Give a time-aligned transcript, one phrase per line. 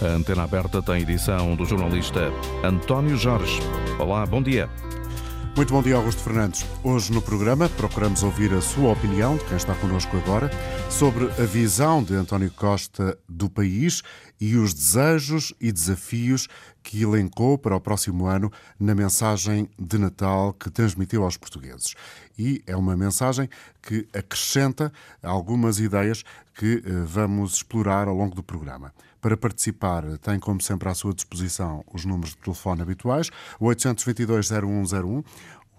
[0.00, 2.30] A antena aberta tem edição do jornalista
[2.62, 3.60] António Jorge.
[3.98, 4.70] Olá, bom dia.
[5.56, 6.64] Muito bom dia, Augusto Fernandes.
[6.84, 10.48] Hoje no programa procuramos ouvir a sua opinião, de quem está connosco agora,
[10.88, 14.04] sobre a visão de António Costa do país
[14.40, 16.46] e os desejos e desafios
[16.80, 21.96] que elencou para o próximo ano na mensagem de Natal que transmitiu aos portugueses.
[22.38, 23.48] E é uma mensagem
[23.82, 26.22] que acrescenta algumas ideias
[26.54, 28.92] que eh, vamos explorar ao longo do programa.
[29.20, 35.24] Para participar, tem como sempre à sua disposição os números de telefone habituais, o 822-0101,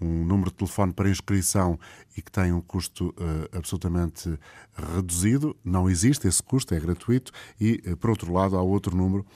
[0.00, 1.78] um número de telefone para inscrição
[2.16, 4.38] e que tem um custo uh, absolutamente
[4.94, 5.56] reduzido.
[5.64, 7.32] Não existe esse custo, é gratuito.
[7.60, 9.26] E, uh, por outro lado, há outro número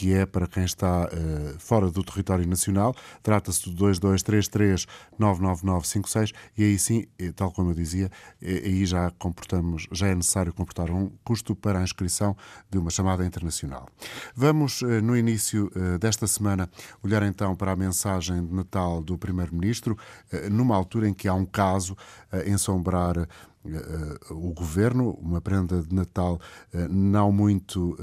[0.00, 2.96] que é para quem está uh, fora do território nacional.
[3.22, 7.04] Trata-se do 2233-99956 e aí sim,
[7.36, 11.82] tal como eu dizia, aí já comportamos, já é necessário comportar um custo para a
[11.82, 12.34] inscrição
[12.70, 13.90] de uma chamada internacional.
[14.34, 16.70] Vamos, uh, no início uh, desta semana,
[17.02, 19.98] olhar então para a mensagem de Natal do Primeiro-Ministro,
[20.50, 21.94] numa altura em que há um caso
[22.32, 23.28] a ensombrar
[24.30, 26.40] o governo, uma prenda de Natal
[26.88, 27.94] não muito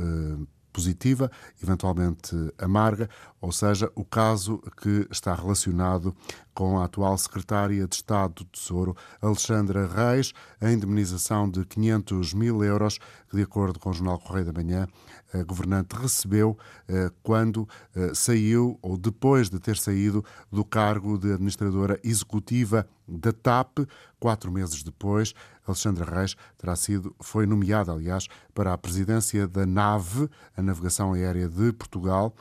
[0.77, 3.09] positiva, eventualmente amarga,
[3.41, 6.15] ou seja, o caso que está relacionado
[6.53, 12.63] com a atual secretária de Estado do Tesouro, Alexandra Reis, a indemnização de 500 mil
[12.63, 14.87] euros, que, de acordo com o Jornal Correio da Manhã,
[15.33, 21.33] a governante recebeu eh, quando eh, saiu, ou depois de ter saído, do cargo de
[21.33, 23.79] administradora executiva da TAP.
[24.19, 25.33] Quatro meses depois,
[25.65, 31.47] Alexandra Reis terá sido, foi nomeada, aliás, para a presidência da NAVE, a Navegação Aérea
[31.47, 32.33] de Portugal,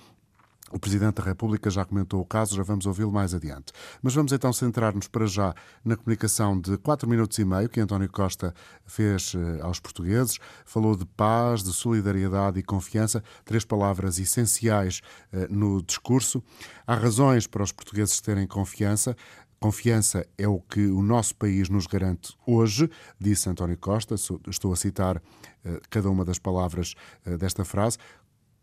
[0.72, 3.72] o Presidente da República já comentou o caso, já vamos ouvi-lo mais adiante.
[4.03, 8.11] Mas vamos então centrar-nos para já na comunicação de 4 minutos e meio que António
[8.11, 8.53] Costa
[8.84, 10.39] fez eh, aos portugueses.
[10.64, 16.42] Falou de paz, de solidariedade e confiança, três palavras essenciais eh, no discurso.
[16.84, 19.17] Há razões para os portugueses terem confiança.
[19.61, 22.91] Confiança é o que o nosso país nos garante hoje,
[23.21, 24.16] disse António Costa.
[24.49, 25.22] Estou a citar
[25.65, 26.94] eh, cada uma das palavras
[27.38, 27.99] desta frase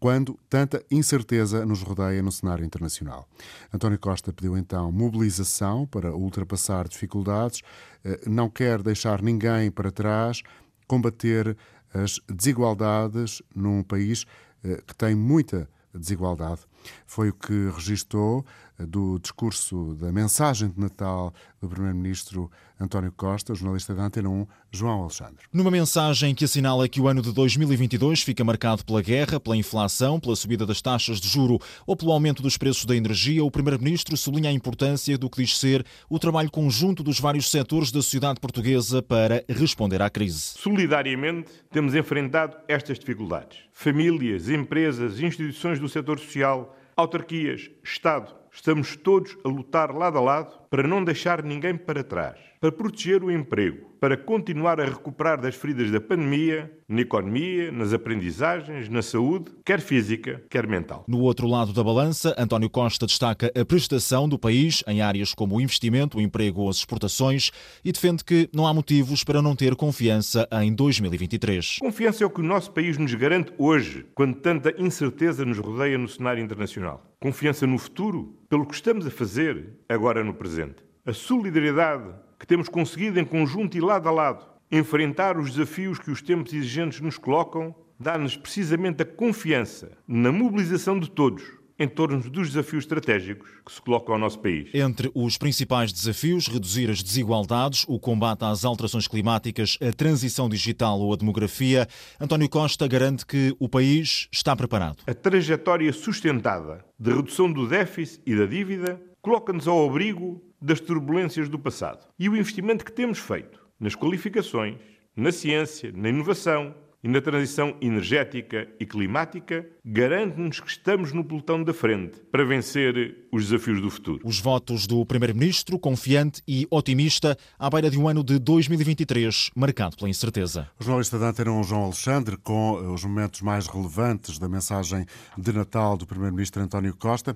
[0.03, 3.25] quando tanta incerteza nos rodeia no cenário internacional.
[3.73, 7.61] António Costa pediu então mobilização para ultrapassar dificuldades,
[8.03, 10.43] eh, não quer deixar ninguém para trás,
[10.89, 11.55] combater
[11.93, 14.25] as desigualdades num país
[14.61, 16.59] eh, que tem muita desigualdade.
[17.05, 18.45] Foi o que registou
[18.79, 22.49] eh, do discurso da mensagem de Natal do Primeiro-Ministro
[22.79, 25.45] António Costa, jornalista da Antena 1, João Alexandre.
[25.53, 30.19] Numa mensagem que assinala que o ano de 2022 fica marcado pela guerra, pela inflação,
[30.19, 34.17] pela subida das taxas de juro ou pelo aumento dos preços da energia, o Primeiro-Ministro
[34.17, 38.39] sublinha a importância do que diz ser o trabalho conjunto dos vários setores da sociedade
[38.39, 40.55] portuguesa para responder à crise.
[40.57, 43.59] Solidariamente temos enfrentado estas dificuldades.
[43.71, 50.62] Famílias, empresas, instituições do setor social, autarquias, Estado, estamos todos a lutar lado a lado
[50.73, 55.53] para não deixar ninguém para trás, para proteger o emprego, para continuar a recuperar das
[55.53, 61.05] feridas da pandemia, na economia, nas aprendizagens, na saúde, quer física, quer mental.
[61.07, 65.57] No outro lado da balança, António Costa destaca a prestação do país em áreas como
[65.57, 67.51] o investimento, o emprego ou as exportações
[67.85, 71.77] e defende que não há motivos para não ter confiança em 2023.
[71.81, 75.99] Confiança é o que o nosso país nos garante hoje, quando tanta incerteza nos rodeia
[75.99, 77.13] no cenário internacional.
[77.19, 80.83] Confiança no futuro, pelo que estamos a fazer agora no presente presente.
[81.05, 86.09] A solidariedade que temos conseguido em conjunto e lado a lado enfrentar os desafios que
[86.09, 91.43] os tempos exigentes nos colocam dá-nos precisamente a confiança na mobilização de todos
[91.77, 94.69] em torno dos desafios estratégicos que se colocam ao nosso país.
[94.73, 100.99] Entre os principais desafios, reduzir as desigualdades, o combate às alterações climáticas, a transição digital
[100.99, 101.87] ou a demografia,
[102.19, 104.97] António Costa garante que o país está preparado.
[105.07, 111.49] A trajetória sustentada de redução do déficit e da dívida coloca-nos ao abrigo das turbulências
[111.49, 112.07] do passado.
[112.17, 114.77] E o investimento que temos feito nas qualificações,
[115.15, 121.61] na ciência, na inovação e na transição energética e climática garante-nos que estamos no pelotão
[121.61, 124.21] da frente para vencer os desafios do futuro.
[124.23, 129.97] Os votos do Primeiro-Ministro, confiante e otimista, à beira de um ano de 2023 marcado
[129.97, 130.69] pela incerteza.
[130.79, 135.05] O jornalista da Antena João Alexandre, com os momentos mais relevantes da mensagem
[135.37, 137.35] de Natal do Primeiro-Ministro António Costa.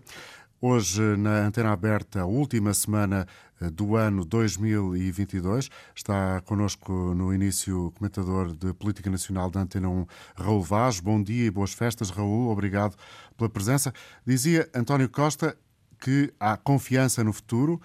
[0.60, 3.28] Hoje, na Antena Aberta, última semana
[3.62, 5.70] eh, do ano 2022.
[5.96, 11.00] Está connosco no início o comentador de Política Nacional da Antena 1, Raul Vaz.
[11.00, 12.50] Bom dia e boas festas, Raul.
[12.50, 12.96] Obrigado
[13.38, 13.94] pela presença.
[14.26, 15.56] Dizia António Costa
[16.00, 17.80] que há confiança no futuro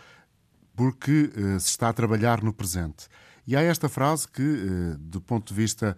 [0.75, 3.07] porque uh, se está a trabalhar no presente.
[3.47, 5.95] E há esta frase que, uh, do ponto de vista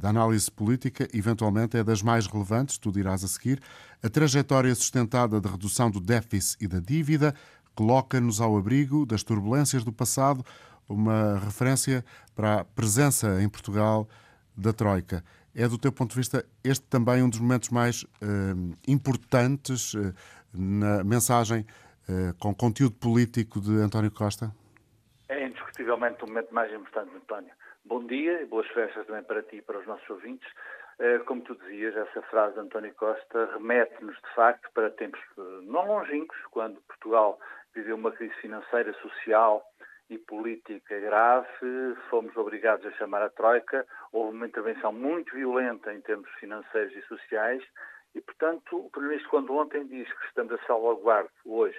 [0.00, 3.60] da análise política, eventualmente é das mais relevantes, tu dirás a seguir.
[4.02, 7.34] A trajetória sustentada de redução do déficit e da dívida
[7.74, 10.44] coloca-nos ao abrigo das turbulências do passado,
[10.88, 12.04] uma referência
[12.34, 14.08] para a presença em Portugal
[14.56, 15.24] da Troika.
[15.54, 20.12] É, do teu ponto de vista, este também um dos momentos mais uh, importantes uh,
[20.52, 21.66] na mensagem
[22.38, 24.54] com conteúdo político de António Costa?
[25.26, 27.50] É indiscutivelmente o momento mais importante, António.
[27.86, 30.50] Bom dia e boas festas também para ti e para os nossos ouvintes.
[31.26, 36.40] Como tu dizias, essa frase de António Costa remete-nos, de facto, para tempos não longínquos,
[36.50, 37.38] quando Portugal
[37.74, 39.62] viveu uma crise financeira, social
[40.08, 41.46] e política grave,
[42.08, 47.02] fomos obrigados a chamar a Troika, houve uma intervenção muito violenta em termos financeiros e
[47.02, 47.62] sociais.
[48.14, 51.78] E, portanto, o Primeiro-Ministro, quando ontem diz que estamos a salvaguardar hoje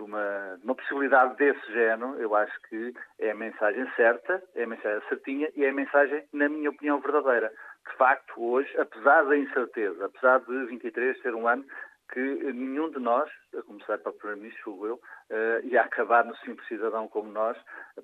[0.00, 4.64] de uma, de uma possibilidade desse género, eu acho que é a mensagem certa, é
[4.64, 7.52] a mensagem certinha e é a mensagem, na minha opinião, verdadeira.
[7.86, 11.64] De facto, hoje, apesar da incerteza, apesar de 23 ser um ano
[12.12, 16.66] que nenhum de nós, a começar pelo Primeiro-Ministro, eu, uh, e a acabar no simples
[16.66, 17.56] cidadão como nós,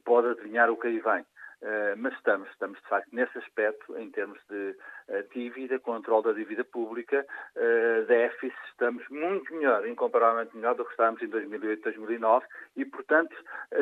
[0.04, 1.24] pode adivinhar o que aí vem.
[1.62, 4.76] Uh, mas estamos, estamos de facto nesse aspecto, em termos de
[5.08, 7.26] uh, dívida, controle da dívida pública,
[7.56, 13.34] uh, déficit, estamos muito melhor, incomparavelmente melhor do que estávamos em 2008, 2009 e, portanto,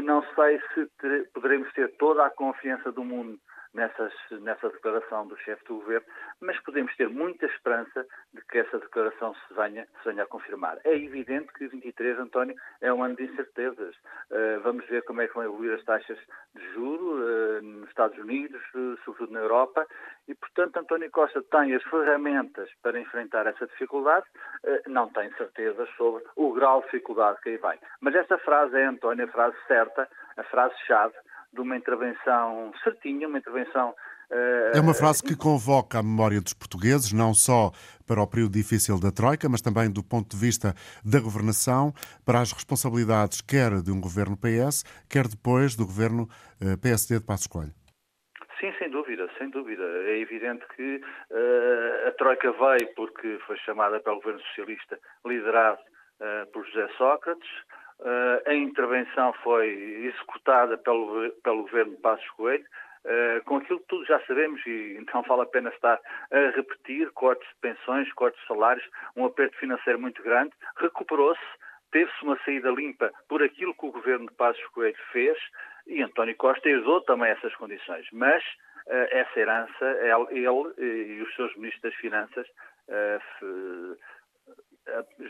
[0.02, 0.88] não sei se
[1.32, 3.40] poderemos ter toda a confiança do mundo
[3.74, 6.06] nessas, nessa declaração do chefe do governo,
[6.40, 10.78] mas podemos ter muita esperança de que essa declaração se venha, se venha a confirmar.
[10.84, 13.94] É evidente que 23, António, é um ano de incertezas.
[14.30, 16.18] Uh, vamos ver como é que vão evoluir as taxas
[16.54, 19.86] de juro uh, nos Estados Unidos, uh, sobretudo na Europa,
[20.28, 24.24] e, portanto, António Costa tem as ferramentas para enfrentar essa dificuldade,
[24.86, 27.78] não tem certezas sobre o grau de dificuldade que aí vai.
[28.00, 31.14] Mas essa frase é, António, a frase certa, a frase-chave
[31.54, 33.94] de uma intervenção certinha, uma intervenção
[34.74, 37.70] é uma frase que convoca a memória dos portugueses, não só
[38.06, 40.74] para o período difícil da Troika, mas também do ponto de vista
[41.04, 41.92] da governação,
[42.24, 46.26] para as responsabilidades quer de um governo PS, quer depois do governo
[46.60, 47.74] eh, PSD de Passos Coelho.
[48.58, 49.84] Sim, sem dúvida, sem dúvida.
[49.84, 56.50] É evidente que uh, a Troika veio porque foi chamada pelo governo socialista, liderado uh,
[56.52, 57.48] por José Sócrates.
[58.00, 62.64] Uh, a intervenção foi executada pelo, pelo governo de Passos Coelho,
[63.04, 66.00] uh, com aquilo que tudo já sabemos e então vale a pena estar
[66.30, 68.84] a repetir, cortes de pensões, cortes de salários,
[69.16, 71.40] um aperto financeiro muito grande, recuperou-se,
[71.92, 75.38] teve-se uma saída limpa por aquilo que o governo de Passos Coelho fez
[75.86, 78.42] e António Costa herdou também essas condições, mas
[78.88, 82.46] uh, essa herança, ele, ele, e os seus ministros das Finanças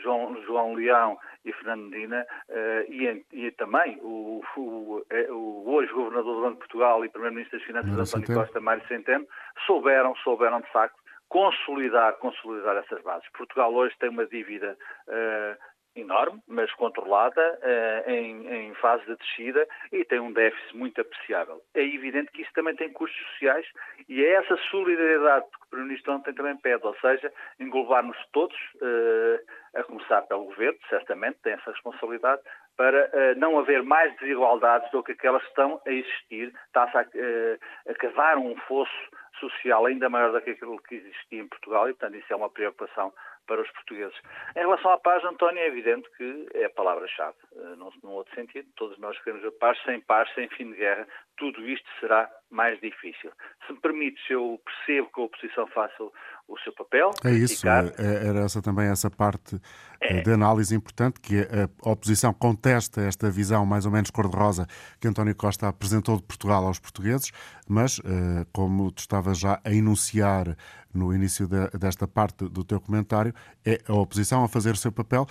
[0.01, 5.91] João, João Leão e Fernando Medina uh, e, e, também o, o, é, o, hoje
[5.93, 8.39] governador do Banco de Portugal e primeiro-ministro das Finanças António Centeno.
[8.39, 9.27] Costa, Mário Centeno,
[9.65, 10.97] souberam, souberam de facto
[11.29, 13.27] consolidar, consolidar essas bases.
[13.31, 19.67] Portugal hoje tem uma dívida uh, enorme, mas controlada, uh, em, em, fase de descida
[19.91, 21.61] e tem um déficit muito apreciável.
[21.73, 23.65] É evidente que isso também tem custos sociais
[24.09, 29.39] e é essa solidariedade que o Primeiro-Ministro ontem também pede, ou seja, englobar-nos todos, uh,
[29.75, 32.41] a começar pelo Governo, certamente tem essa responsabilidade,
[32.77, 37.01] para uh, não haver mais desigualdades do que aquelas que estão a existir, está-se a,
[37.01, 38.91] a cavar um fosso
[39.39, 42.49] social ainda maior do que aquilo que existia em Portugal e, portanto, isso é uma
[42.49, 43.13] preocupação
[43.47, 44.15] para os portugueses.
[44.55, 47.35] Em relação à paz, António, é evidente que é a palavra-chave.
[47.55, 50.77] Eh, não, num outro sentido, todos nós queremos a paz, sem paz, sem fim de
[50.77, 53.31] guerra, tudo isto será mais difícil.
[53.65, 56.03] Se me permites, eu percebo que a oposição faça
[56.47, 57.11] o, seu papel.
[57.23, 59.59] É isso, é, é, era essa também essa parte
[59.99, 60.21] é.
[60.21, 61.47] de análise importante, que
[61.83, 64.67] a oposição contesta esta visão mais ou menos cor-de-rosa
[64.99, 67.31] que António Costa apresentou de Portugal aos portugueses,
[67.67, 70.55] mas, eh, como tu estavas já a enunciar
[70.93, 73.33] no início de, desta parte do teu comentário,
[73.65, 75.27] é a oposição a fazer o seu papel,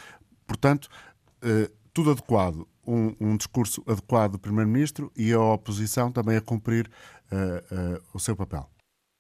[0.47, 0.88] portanto,
[1.42, 2.66] eh, tudo adequado.
[2.87, 6.90] Um, um discurso adequado do Primeiro-Ministro e a oposição também a cumprir
[7.33, 8.68] uh, uh, o seu papel.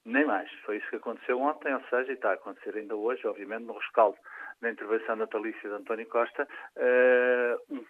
[0.04, 0.50] Nem mais.
[0.64, 3.72] Foi isso que aconteceu ontem, ou seja, e está a acontecer ainda hoje, obviamente, no
[3.72, 4.18] rescaldo
[4.60, 6.46] da intervenção natalícia de António Costa.
[6.76, 7.84] Uh,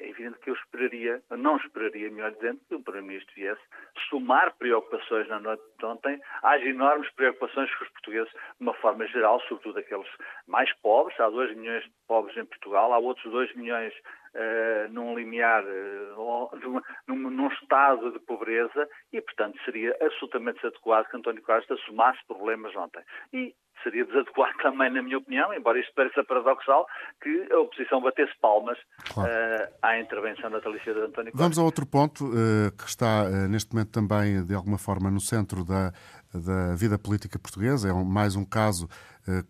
[0.00, 3.60] é evidente que eu esperaria, não esperaria, melhor dizendo, que o Primeiro-Ministro viesse
[4.08, 9.06] somar preocupações na noite de ontem às enormes preocupações que os portugueses, de uma forma
[9.08, 10.08] geral, sobretudo aqueles
[10.46, 13.92] mais pobres, há 2 milhões de pobres em Portugal, há outros 2 milhões
[14.34, 21.16] uh, num limiar, uh, num, num, estado de pobreza, e, portanto, seria absolutamente adequado que
[21.16, 23.02] António Costa assumasse problemas ontem.
[23.32, 26.86] E seria desadequado também, na minha opinião, embora isto pareça paradoxal,
[27.22, 28.78] que a oposição batesse palmas
[29.12, 29.30] claro.
[29.30, 31.42] uh, à intervenção natalícia de António Costa.
[31.42, 35.20] Vamos a outro ponto uh, que está uh, neste momento também, de alguma forma, no
[35.20, 35.92] centro da
[36.32, 37.88] da vida política portuguesa.
[37.88, 38.88] É mais um caso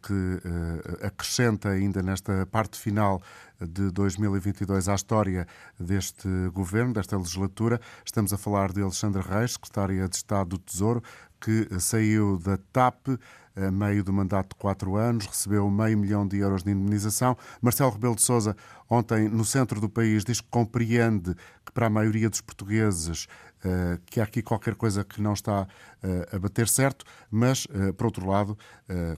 [0.02, 3.22] que acrescenta ainda nesta parte final
[3.60, 5.46] de 2022 à história
[5.78, 7.80] deste governo, desta legislatura.
[8.04, 11.02] Estamos a falar de Alexandre Reis, secretária de Estado do Tesouro,
[11.40, 13.08] que saiu da TAP
[13.56, 17.36] a meio do mandato de quatro anos, recebeu meio milhão de euros de indemnização.
[17.60, 18.56] Marcelo Rebelo de Sousa,
[18.88, 21.34] ontem no centro do país, diz que compreende
[21.64, 23.26] que para a maioria dos portugueses
[23.62, 25.66] eh, que há aqui qualquer coisa que não está
[26.02, 28.56] eh, a bater certo, mas, eh, por outro lado,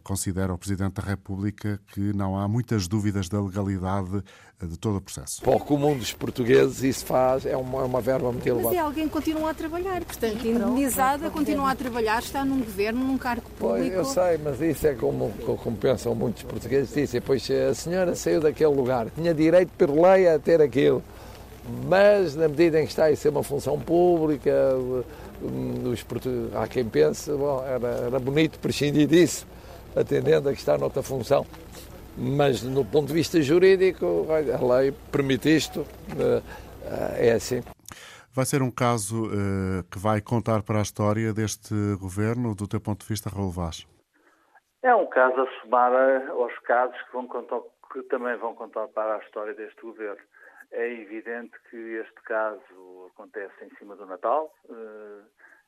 [0.03, 4.23] considera o Presidente da República que não há muitas dúvidas da legalidade
[4.61, 5.41] de todo o processo.
[5.41, 8.69] Para o comum dos portugueses, isso faz, é uma, é uma verba muito elevada.
[8.69, 13.03] Mas é alguém que continua a trabalhar, portanto, indenizada, continua a trabalhar, está num governo,
[13.03, 13.61] num cargo público.
[13.61, 15.33] Pois, eu sei, mas isso é como,
[15.63, 16.95] como pensam muitos portugueses.
[16.95, 21.03] Dizem, pois a senhora saiu daquele lugar, tinha direito por lei a ter aquilo
[21.89, 24.53] mas na medida em que está a ser uma função pública,
[25.43, 25.95] hum,
[26.55, 29.47] há quem pense, bom, era, era bonito prescindir disso,
[29.95, 31.47] atendendo a que está noutra função.
[32.17, 35.87] Mas no ponto de vista jurídico, a lei permite isto,
[36.19, 36.43] eh,
[37.17, 37.63] é assim.
[38.35, 42.81] Vai ser um caso uh, que vai contar para a história deste governo, do teu
[42.81, 43.87] ponto de vista, Raul Vaz?
[44.83, 45.93] É um caso a somar
[46.31, 47.61] aos casos que, vão contar,
[47.93, 50.23] que também vão contar para a história deste governo.
[50.73, 55.23] É evidente que este caso acontece em cima do Natal, uh,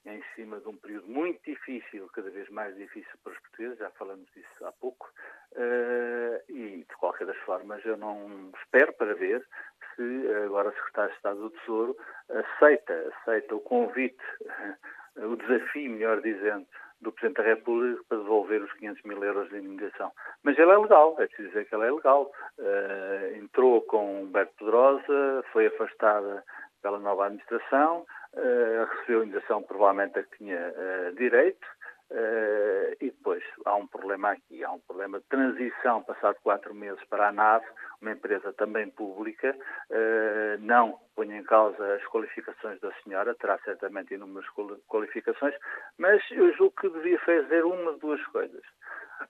[0.06, 3.90] em cima de um período muito difícil, cada vez mais difícil para os portugueses, já
[3.90, 5.06] falamos disso há pouco,
[5.52, 9.46] uh, e de qualquer das formas eu não espero para ver
[9.94, 11.96] se agora o Secretário de Estado do Tesouro
[12.30, 14.24] aceita, aceita o convite,
[15.16, 16.66] o desafio, melhor dizendo,
[17.00, 20.10] do Presidente da República para devolver os 500 mil euros de indemnização.
[20.42, 22.30] Mas ela é legal, é preciso dizer que ela é legal.
[22.58, 26.42] Uh, entrou com Humberto Pedrosa, foi afastada
[26.82, 31.66] pela nova administração, uh, recebeu a indemnização provavelmente a que tinha uh, direito,
[32.14, 37.02] Uh, e depois há um problema aqui, há um problema de transição, passado quatro meses
[37.06, 37.64] para a NAV,
[38.00, 44.14] uma empresa também pública, uh, não ponho em causa as qualificações da senhora, terá certamente
[44.14, 44.48] inúmeras
[44.86, 45.56] qualificações,
[45.98, 48.62] mas eu julgo que devia fazer uma de duas coisas.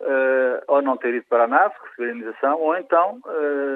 [0.00, 3.18] Uh, ou não ter ido para a NAV, receber a indenização, ou então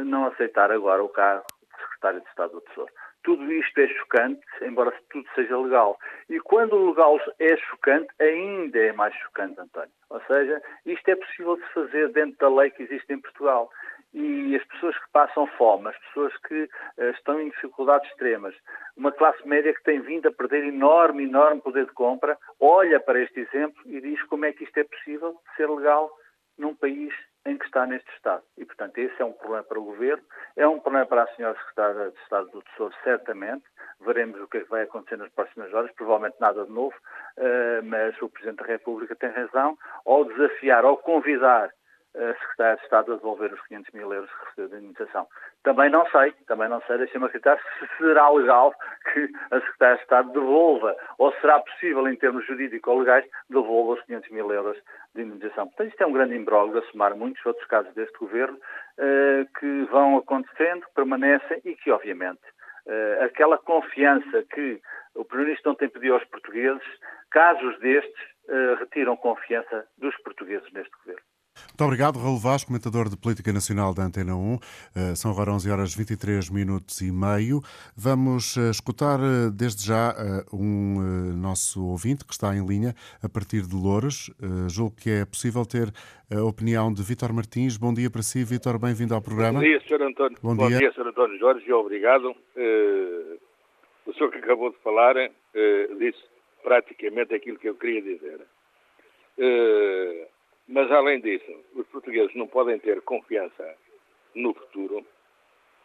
[0.05, 2.93] não aceitar agora o cargo de secretário de Estado do Tesouro.
[3.23, 5.99] Tudo isto é chocante, embora tudo seja legal.
[6.29, 9.91] E quando o legal é chocante, ainda é mais chocante, António.
[10.11, 13.71] Ou seja, isto é possível de fazer dentro da lei que existe em Portugal.
[14.15, 18.55] E as pessoas que passam fome, as pessoas que uh, estão em dificuldades extremas,
[18.97, 23.21] uma classe média que tem vindo a perder enorme, enorme poder de compra, olha para
[23.21, 26.11] este exemplo e diz como é que isto é possível ser legal
[26.57, 27.13] num país
[27.49, 28.43] em que está neste Estado.
[28.57, 30.23] E, portanto, esse é um problema para o Governo,
[30.57, 33.65] é um problema para a senhora Secretária de Estado do Tesouro, certamente.
[34.01, 36.95] Veremos o que, é que vai acontecer nas próximas horas, provavelmente nada de novo,
[37.37, 41.71] uh, mas o Presidente da República tem razão ao desafiar, ao convidar
[42.19, 45.27] a Secretária de Estado a devolver os 500 mil euros que recebeu de indemnização.
[45.63, 48.75] Também não sei, também não sei, deixa-me acreditar se será legal
[49.13, 53.93] que a Secretária de Estado devolva, ou será possível, em termos jurídicos ou legais, devolva
[53.93, 54.77] os 500 mil euros
[55.15, 55.67] de indemnização.
[55.69, 58.59] Portanto, isto é um grande imbróglio a somar muitos outros casos deste governo
[58.99, 62.43] eh, que vão acontecendo, permanecem e que, obviamente,
[62.87, 64.81] eh, aquela confiança que
[65.15, 66.83] o Primeiro-Ministro ontem pediu aos portugueses,
[67.31, 71.28] casos destes eh, retiram confiança dos portugueses neste governo.
[71.69, 74.59] Muito obrigado, Raul Vaz, comentador de Política Nacional da Antena 1.
[74.97, 77.61] Eh, são agora 11 horas 23 minutos e meio.
[77.97, 80.15] Vamos eh, escutar eh, desde já
[80.53, 84.31] um nosso ouvinte que está em linha a partir de Louros.
[84.69, 85.93] Julgo que é possível ter
[86.31, 87.77] a opinião de Vítor Martins.
[87.77, 89.61] Bom dia para si, Vítor, bem-vindo ao programa.
[89.61, 90.03] Bom dia, Sr.
[90.03, 90.39] António.
[90.43, 90.79] Bom, Bom dia.
[90.79, 91.07] dia, Sr.
[91.07, 92.35] António Jorge, e obrigado.
[94.07, 95.15] O senhor que acabou de falar
[95.99, 96.23] disse
[96.63, 98.41] praticamente aquilo que eu queria dizer.
[100.69, 103.75] Mas, além disso, os portugueses não podem ter confiança
[104.35, 105.05] no futuro,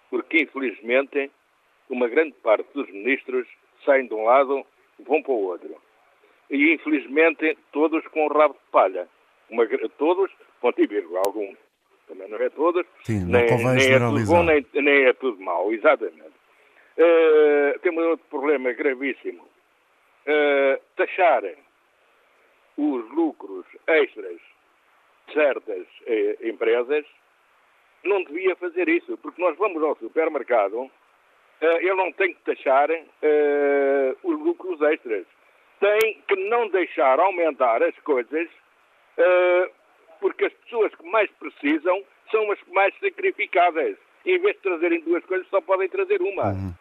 [0.10, 1.32] porque, infelizmente,
[1.90, 3.48] uma grande parte dos ministros
[3.86, 4.66] saem de um lado
[5.00, 5.82] e vão para o outro.
[6.50, 9.08] E, infelizmente, todos com o rabo de palha.
[9.50, 9.66] Uma,
[9.98, 11.58] todos, ponto e vírgula, alguns.
[12.08, 12.86] Também não é todos.
[13.04, 16.34] Sim, nem, nem é tudo bom, nem, nem, é tudo mau, exatamente.
[16.98, 19.44] Uh, temos outro problema gravíssimo.
[20.28, 21.44] Uh, taxar
[22.78, 24.40] os lucros extras
[25.34, 27.06] certas eh, empresas,
[28.04, 30.90] não devia fazer isso, porque nós vamos ao supermercado,
[31.62, 35.26] eh, ele não tem que taxar eh, os lucros extras.
[35.80, 38.48] Tem que não deixar aumentar as coisas,
[39.18, 39.72] eh,
[40.20, 43.98] porque as pessoas que mais precisam são as mais sacrificadas.
[44.26, 46.52] Em vez de trazerem duas coisas, só podem trazer uma.
[46.52, 46.74] Uhum.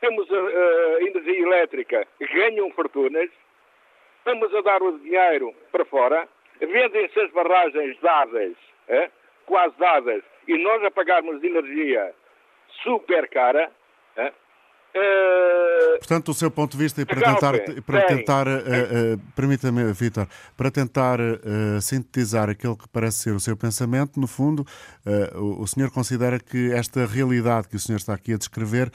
[0.00, 3.30] Temos a, a energia elétrica, ganham fortunas,
[4.24, 6.28] Estamos a dar o dinheiro para fora,
[6.66, 8.54] vendem-se as barragens dadas,
[8.88, 9.10] é?
[9.46, 12.14] quase dadas, e nós a pagarmos energia
[12.82, 13.70] super cara.
[14.16, 14.32] É?
[14.94, 17.54] Uh, Portanto, do seu ponto de vista, e para tentar,
[17.86, 21.18] para tentar uh, uh, permita-me, Vitor, para tentar
[21.80, 24.66] sintetizar aquilo que parece ser o seu pensamento, no fundo,
[25.34, 28.90] o, o senhor considera que esta realidade que o senhor está aqui a descrever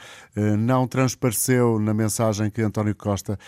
[0.58, 3.38] não transpareceu na mensagem que António Costa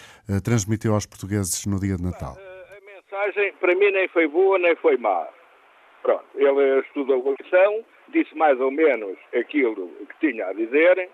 [0.42, 2.36] transmitiu aos portugueses no dia de Natal?
[3.60, 5.26] Para mim, nem foi boa, nem foi má.
[6.02, 11.10] Pronto, ele estudou a lição, disse mais ou menos aquilo que tinha a dizer,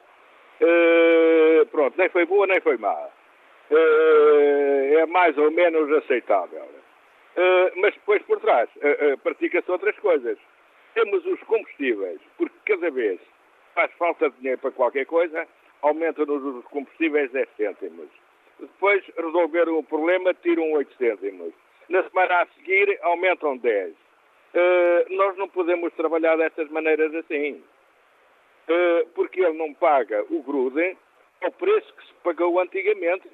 [0.61, 3.09] Uh, pronto, nem foi boa nem foi má.
[3.71, 6.65] Uh, é mais ou menos aceitável.
[7.37, 8.69] Uh, mas depois por trás
[9.23, 10.39] pratica-se outras coisas.
[10.95, 13.21] Temos os combustíveis, porque cada vez
[13.75, 15.47] faz falta de dinheiro para qualquer coisa,
[15.83, 18.09] aumentam-nos os combustíveis 10 cêntimos.
[18.59, 21.53] Depois resolveram o problema, tiram 8 cêntimos.
[21.89, 23.95] Na semana a seguir aumentam 10.
[25.11, 27.63] nós não podemos trabalhar destas maneiras assim.
[28.69, 30.97] Eh, porque ele não paga o grude
[31.41, 33.29] ao preço que se pagou antigamente.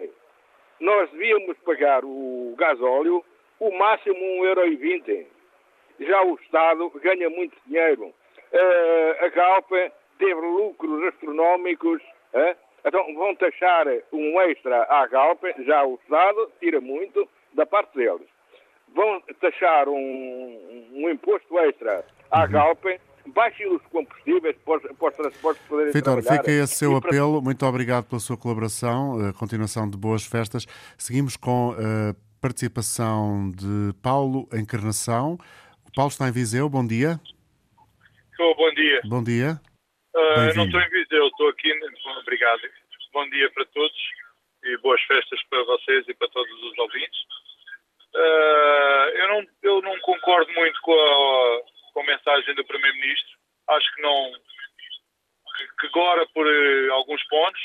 [0.79, 3.25] Nós devíamos pagar o gasóleo
[3.59, 5.27] o máximo 1,20€.
[6.01, 8.13] Já o Estado ganha muito dinheiro.
[8.53, 9.71] Eh, a Galp
[10.19, 12.03] teve lucros astronómicos.
[12.35, 12.57] Eh?
[12.85, 18.29] Então vão taxar um extra à Galp, já o Estado tira muito da parte deles.
[18.95, 22.51] Vão taxar um, um imposto extra à uhum.
[22.51, 22.85] Galp
[23.27, 27.41] baixem os combustíveis para os, para os transportes poderem Vitor, fica esse seu apelo.
[27.41, 29.29] Muito obrigado pela sua colaboração.
[29.29, 30.67] A continuação de boas festas.
[30.99, 35.39] Seguimos com a participação de Paulo Encarnação.
[35.87, 36.69] O Paulo está em Viseu.
[36.69, 37.21] Bom dia.
[38.31, 39.01] Estou, bom dia.
[39.05, 39.61] Bom dia.
[40.15, 41.73] Uh, não estou em Viseu, estou aqui.
[42.21, 42.61] Obrigado.
[43.13, 43.97] Bom dia para todos
[44.65, 47.19] e boas festas para vocês e para todos os ouvintes.
[48.15, 51.61] Uh, eu, não, eu não concordo muito com a,
[51.93, 53.39] com a mensagem do Primeiro-Ministro.
[53.69, 54.33] Acho que não.
[55.81, 57.61] que, agora por uh, alguns pontos.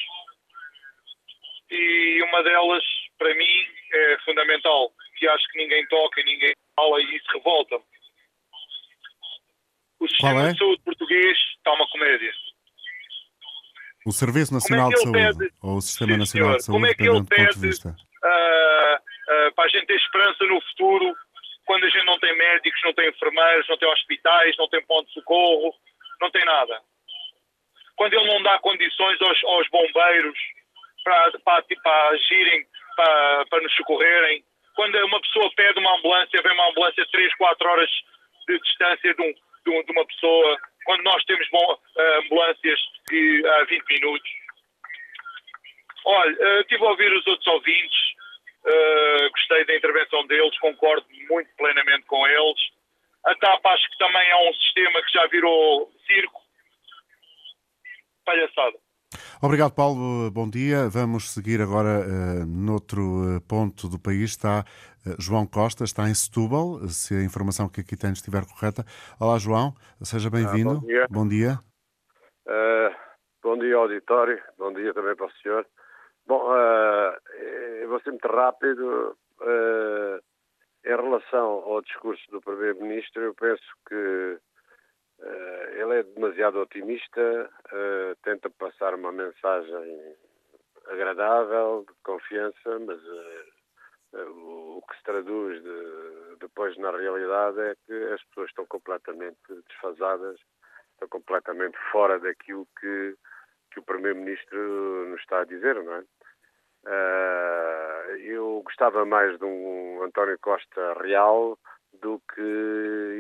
[1.70, 2.84] E uma delas,
[3.18, 7.84] para mim, é fundamental, que acho que ninguém toca, ninguém fala e isso revolta-me.
[10.00, 10.54] O sistema é?
[10.54, 12.32] de saúde português está uma comédia.
[14.06, 15.54] O Serviço Nacional é de Saúde, pede...
[15.62, 16.58] ou o Sistema Sim, Nacional senhor.
[16.58, 18.07] de Saúde, Como é que ele pede
[19.68, 21.16] a gente ter esperança no futuro
[21.66, 25.06] quando a gente não tem médicos, não tem enfermeiros, não tem hospitais, não tem ponto
[25.08, 25.76] de socorro,
[26.22, 26.82] não tem nada.
[27.98, 30.40] Quando ele não dá condições aos, aos bombeiros
[31.04, 34.44] para, para, para agirem, para, para nos socorrerem,
[34.76, 37.90] quando uma pessoa pede uma ambulância, vem uma ambulância 3, 4 horas
[38.48, 42.80] de distância de, um, de, um, de uma pessoa, quando nós temos bom, eh, ambulâncias
[43.10, 44.30] que, há 20 minutos.
[46.06, 47.98] Olha, estive a ouvir os outros ouvintes,
[48.66, 52.60] Uh, gostei da intervenção deles, concordo muito plenamente com eles.
[53.26, 56.42] A TAP acho que também é um sistema que já virou circo.
[58.26, 58.78] Palhaçada.
[59.42, 60.32] Obrigado, Paulo.
[60.32, 60.90] Bom dia.
[60.90, 64.32] Vamos seguir agora uh, noutro uh, ponto do país.
[64.32, 64.66] Está
[65.06, 68.84] uh, João Costa, está em Setúbal, se a informação que aqui tem estiver correta.
[69.20, 69.74] Olá, João.
[70.02, 70.72] Seja bem-vindo.
[70.72, 71.08] Ah, bom dia.
[71.10, 71.60] Bom dia.
[73.44, 74.42] bom dia, auditório.
[74.58, 75.66] Bom dia também para o senhor.
[76.28, 79.18] Bom, uh, vou ser muito rápido.
[79.40, 80.20] Uh,
[80.86, 84.40] em relação ao discurso do Primeiro-Ministro, eu penso que
[85.20, 90.16] uh, ele é demasiado otimista, uh, tenta passar uma mensagem
[90.88, 93.00] agradável, de confiança, mas
[94.14, 99.38] o, que se traduz de, depois na realidade é que as pessoas estão completamente
[99.68, 100.38] desfasadas,
[100.94, 103.16] estão completamente fora daquilo que,
[104.36, 106.04] que o Primeiro-Ministro nos está a dizer, não é?
[106.86, 111.58] Uh, eu gostava mais de um António Costa real
[112.02, 112.42] do que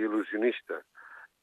[0.01, 0.81] ilusionista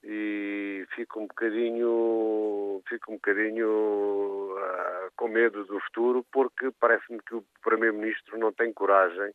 [0.03, 7.35] e fico um bocadinho fico um bocadinho uh, com medo do futuro porque parece-me que
[7.35, 9.35] o primeiro-ministro não tem coragem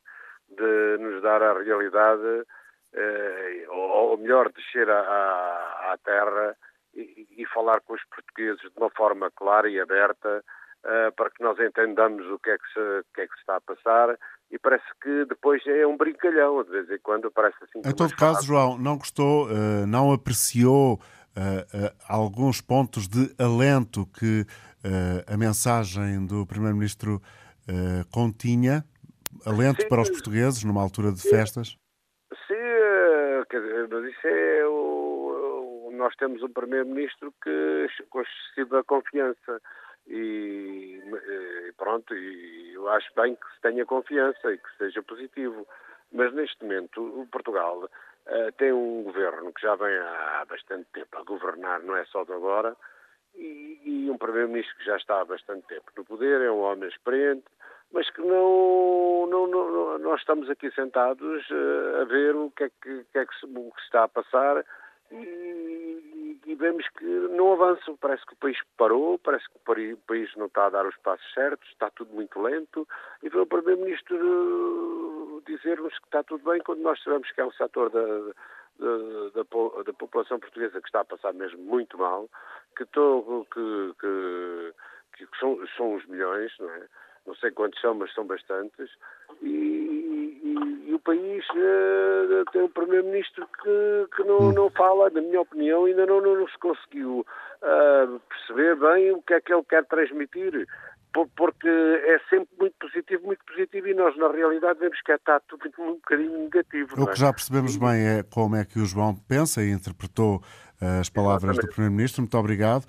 [0.49, 6.55] de nos dar a realidade uh, ou, ou, melhor descer à, à terra
[7.01, 10.43] e, e, falar com os portugueses de uma forma clara e aberta
[10.83, 13.55] uh, para que nós entendamos o que, é que, se, que é que se está
[13.57, 14.17] a passar
[14.51, 17.79] e parece que depois é um brincalhão, de vez em quando parece assim.
[17.87, 24.45] Em todo caso, João, não gostou, uh, não apreciou uh, alguns pontos de alento que
[25.27, 27.21] a mensagem do Primeiro-Ministro
[28.09, 28.85] continha?
[29.45, 31.75] Alento Sim, para os portugueses numa altura de festas?
[32.47, 34.88] Sim, quer dizer, mas isso é o,
[35.99, 39.61] nós temos um Primeiro-Ministro que com excessiva confiança
[40.07, 40.99] e,
[41.67, 45.67] e pronto, e eu acho bem que se tenha confiança e que seja positivo.
[46.11, 51.17] Mas neste momento o Portugal uh, tem um governo que já vem há bastante tempo
[51.17, 52.75] a governar, não é só de agora,
[53.35, 56.89] e, e um primeiro-ministro que já está há bastante tempo no poder, é um homem
[56.89, 57.45] experiente,
[57.91, 62.69] mas que não, não, não, nós estamos aqui sentados uh, a ver o que é
[62.81, 64.65] que, que, é que, se, que se está a passar
[65.11, 67.93] e, vemos que não avança.
[67.99, 71.33] Parece que o país parou, parece que o país não está a dar os passos
[71.33, 72.87] certos, está tudo muito lento.
[73.23, 77.51] E foi o Primeiro-Ministro dizer-nos que está tudo bem quando nós sabemos que é um
[77.53, 78.05] setor da,
[78.79, 82.29] da, da, da, população portuguesa que está a passar mesmo muito mal,
[82.75, 84.73] que, tô, que, que,
[85.17, 86.87] que são, são os milhões, não é?
[87.29, 88.89] Não sei quantos são, mas são bastantes,
[89.41, 94.51] e, e, e o país uh, tem um Primeiro-Ministro que, que não, hum.
[94.51, 99.21] não fala, na minha opinião, ainda não, não, não se conseguiu uh, perceber bem o
[99.21, 100.67] que é que ele quer transmitir
[101.35, 105.67] porque é sempre muito positivo, muito positivo, e nós, na realidade, vemos que está tudo
[105.79, 106.93] um bocadinho negativo.
[107.01, 107.15] O que é?
[107.15, 110.39] já percebemos bem é como é que o João pensa e interpretou
[110.79, 111.65] as palavras Exatamente.
[111.65, 112.21] do Primeiro-Ministro.
[112.21, 112.85] Muito obrigado.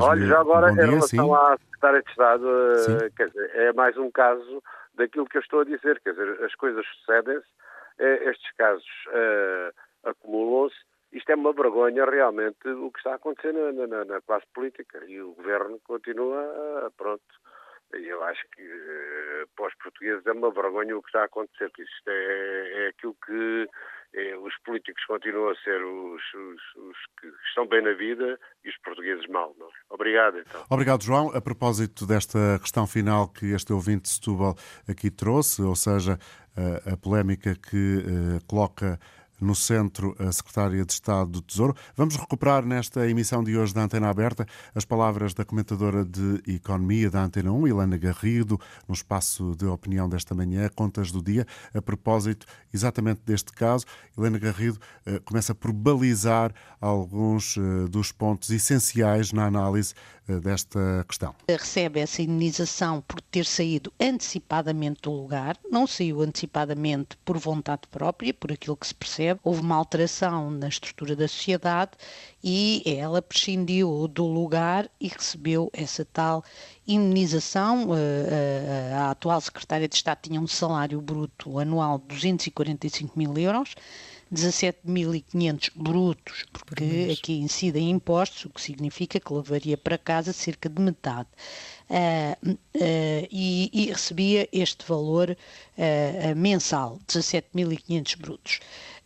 [0.00, 1.34] Olha, já agora, em relação sim.
[1.34, 4.62] à Secretária de Estado, uh, quer dizer, é mais um caso
[4.94, 7.46] daquilo que eu estou a dizer, quer dizer, as coisas sucedem-se,
[8.00, 10.76] uh, estes casos uh, acumulam-se,
[11.12, 15.02] isto é uma vergonha realmente o que está a acontecer na, na, na classe política.
[15.06, 17.24] E o governo continua, pronto,
[17.94, 18.62] eu acho que
[19.56, 22.88] para os portugueses é uma vergonha o que está a acontecer, que isto é, é
[22.88, 23.66] aquilo que
[24.42, 28.76] os políticos continuam a ser os, os, os, que estão bem na vida e os
[28.78, 29.54] portugueses mal.
[29.58, 29.66] Não?
[29.66, 29.70] É?
[29.90, 30.64] Obrigado, então.
[30.70, 31.30] Obrigado, João.
[31.34, 34.54] A propósito desta questão final que este ouvinte de Setúbal
[34.88, 36.18] aqui trouxe, ou seja,
[36.56, 38.98] a, a polémica que uh, coloca
[39.40, 41.74] no centro a Secretária de Estado do Tesouro.
[41.96, 47.10] Vamos recuperar nesta emissão de hoje da Antena Aberta as palavras da comentadora de Economia
[47.10, 51.80] da Antena 1, Helena Garrido, no espaço de opinião desta manhã, Contas do Dia, a
[51.80, 53.84] propósito exatamente deste caso.
[54.16, 59.94] Helena Garrido eh, começa por balizar alguns eh, dos pontos essenciais na análise
[60.28, 61.34] eh, desta questão.
[61.48, 68.34] Recebe essa indenização por ter saído antecipadamente do lugar, não saiu antecipadamente por vontade própria,
[68.34, 71.92] por aquilo que se percebe, houve uma alteração na estrutura da sociedade
[72.42, 76.44] e ela prescindiu do lugar e recebeu essa tal
[76.86, 77.94] indenização.
[77.94, 83.36] Eh, eh, a atual secretária de Estado tinha um salário bruto anual de 245 mil
[83.36, 83.74] euros
[84.32, 90.80] 17.500 brutos, porque aqui incidem impostos, o que significa que levaria para casa cerca de
[90.80, 91.28] metade.
[91.88, 92.58] Uh, uh,
[93.30, 98.60] e, e, recebia este valor uh, mensal, 17.500 brutos.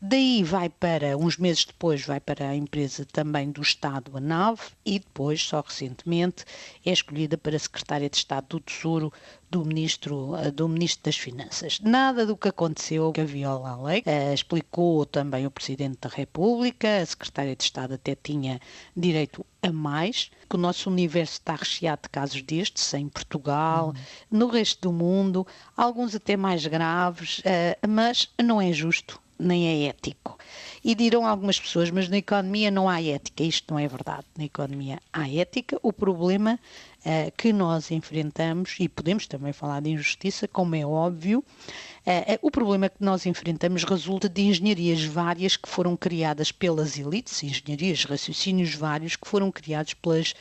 [0.04, 4.58] Daí vai para, uns meses depois, vai para a empresa também do Estado, a NAV,
[4.84, 6.44] e depois, só recentemente,
[6.84, 9.12] é escolhida para secretária de Estado do Tesouro
[9.48, 11.78] do Ministro, eh, do Ministro das Finanças.
[11.78, 14.00] Nada do que aconteceu que viola a lei.
[14.00, 18.58] Uh, explicou também o Presidente da República, a secretária de Estado até tinha
[18.96, 24.38] direito a mais, que o nosso universo está recheado de casos destes, em Portugal, uhum.
[24.38, 29.88] no resto do mundo, alguns até mais graves, uh, mas não é justo nem é
[29.88, 30.38] ético.
[30.84, 33.42] E dirão algumas pessoas, mas na economia não há ética.
[33.42, 34.24] Isto não é verdade.
[34.36, 35.78] Na economia há ética.
[35.82, 36.58] O problema
[37.04, 42.50] uh, que nós enfrentamos, e podemos também falar de injustiça, como é óbvio, uh, o
[42.50, 48.74] problema que nós enfrentamos resulta de engenharias várias que foram criadas pelas elites, engenharias, raciocínios
[48.74, 50.34] vários que foram criados pelas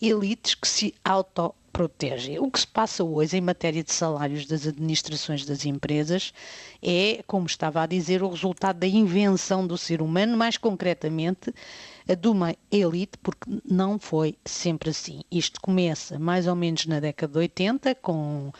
[0.00, 2.38] elites que se auto protege.
[2.38, 6.32] O que se passa hoje em matéria de salários das administrações das empresas
[6.82, 11.52] é, como estava a dizer, o resultado da invenção do ser humano, mais concretamente
[12.06, 15.20] de uma elite, porque não foi sempre assim.
[15.30, 18.50] Isto começa mais ou menos na década de 80, com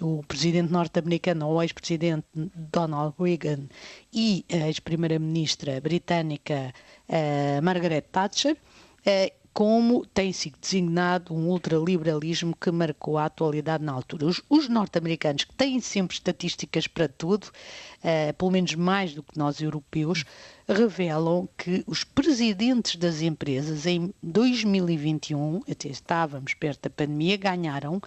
[0.00, 3.64] o presidente norte-americano, ou ex-presidente Donald Reagan,
[4.12, 6.72] e a ex-primeira-ministra britânica
[7.08, 13.92] uh, Margaret Thatcher, uh, como tem sido designado um ultraliberalismo que marcou a atualidade na
[13.92, 14.26] altura.
[14.26, 19.36] Os, os norte-americanos, que têm sempre estatísticas para tudo, uh, pelo menos mais do que
[19.36, 20.24] nós europeus,
[20.68, 28.00] revelam que os presidentes das empresas em 2021, até estávamos perto da pandemia, ganharam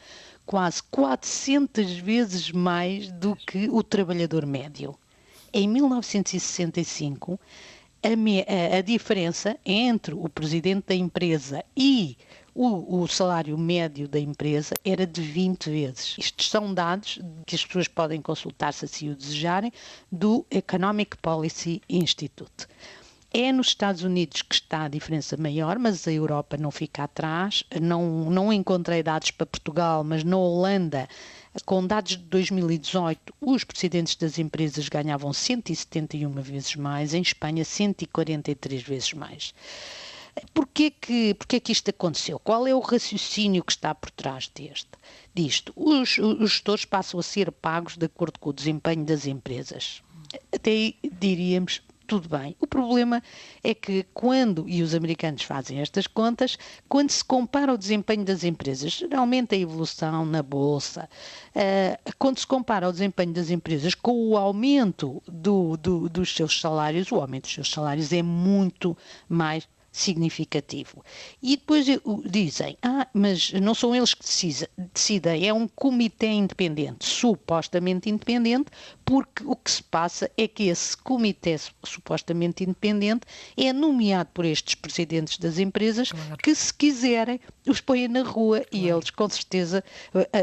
[0.46, 4.96] quase 400 vezes mais do que o trabalhador médio.
[5.56, 7.40] Em 1965, a, me,
[8.04, 12.18] a, a diferença entre o presidente da empresa e
[12.56, 16.16] o, o, salário médio da empresa era de 20 vezes.
[16.20, 19.72] Estes são dados que as pessoas podem consultar se assim o desejarem,
[20.12, 22.68] do Economic Policy Institute.
[23.34, 27.64] É nos Estados Unidos que está a diferença maior, mas a Europa não fica atrás.
[27.82, 31.08] Não, não encontrei dados para Portugal, mas na Holanda
[31.62, 38.82] com dados de 2018, os presidentes das empresas ganhavam 171 vezes mais, em Espanha 143
[38.82, 39.54] vezes mais.
[40.54, 42.40] Porquê que, porquê que isto aconteceu?
[42.40, 44.90] Qual é o raciocínio que está por trás deste,
[45.34, 45.72] disto?
[45.76, 50.02] Os, os gestores passam a ser pagos de acordo com o desempenho das empresas.
[50.52, 52.56] Até aí diríamos tudo bem.
[52.60, 53.22] O problema
[53.64, 58.44] é que quando, e os americanos fazem estas contas, quando se compara o desempenho das
[58.44, 61.10] empresas, geralmente a evolução na bolsa,
[61.56, 66.60] uh, quando se compara o desempenho das empresas com o aumento do, do, dos seus
[66.60, 71.06] salários, o aumento dos seus salários é muito mais significativo.
[71.42, 71.86] E depois
[72.26, 74.26] dizem, ah, mas não são eles que
[74.92, 78.72] decidem, é um comitê independente, supostamente independente,
[79.06, 83.22] porque o que se passa é que esse comitê supostamente independente
[83.56, 86.38] é nomeado por estes presidentes das empresas claro.
[86.38, 88.70] que, se quiserem, os põem na rua claro.
[88.72, 89.84] e eles, com certeza,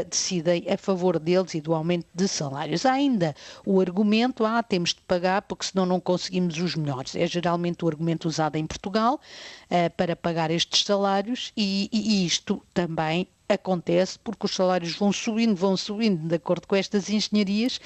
[0.09, 2.85] decidem a favor deles e do aumento de salários.
[2.85, 3.35] Há ainda
[3.65, 7.15] o argumento, ah, temos de pagar porque senão não conseguimos os melhores.
[7.17, 9.19] É geralmente o argumento usado em Portugal
[9.69, 15.55] uh, para pagar estes salários e, e isto também acontece porque os salários vão subindo,
[15.55, 17.79] vão subindo de acordo com estas engenharias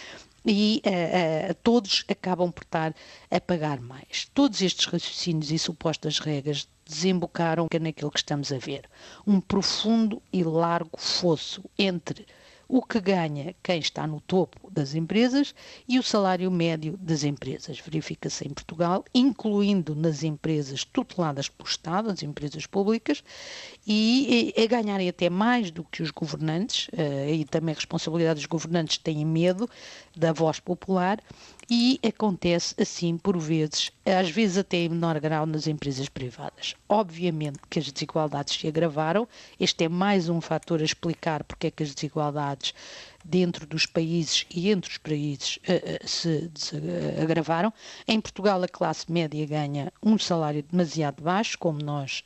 [0.46, 2.94] e uh, uh, todos acabam por estar
[3.32, 4.30] a pagar mais.
[4.34, 8.88] Todos estes raciocínios e supostas regras desembocaram naquilo que estamos a ver.
[9.26, 12.28] Um profundo e largo fosso entre
[12.68, 15.54] o que ganha quem está no topo das empresas
[15.88, 17.80] e o salário médio das empresas.
[17.80, 23.24] Verifica-se em Portugal, incluindo nas empresas tuteladas pelo Estado, as empresas públicas,
[23.86, 28.48] e a ganharem até mais do que os governantes, eh, e também a responsabilidade dos
[28.48, 29.70] governantes têm medo
[30.16, 31.20] da voz popular,
[31.70, 36.76] e acontece assim por vezes, às vezes até em menor grau nas empresas privadas.
[36.88, 39.28] Obviamente que as desigualdades se agravaram,
[39.60, 42.74] este é mais um fator a explicar porque é que as desigualdades
[43.24, 46.76] dentro dos países e entre os países uh, se, se
[47.20, 47.74] agravaram.
[48.08, 52.24] Em Portugal, a classe média ganha um salário demasiado baixo, como nós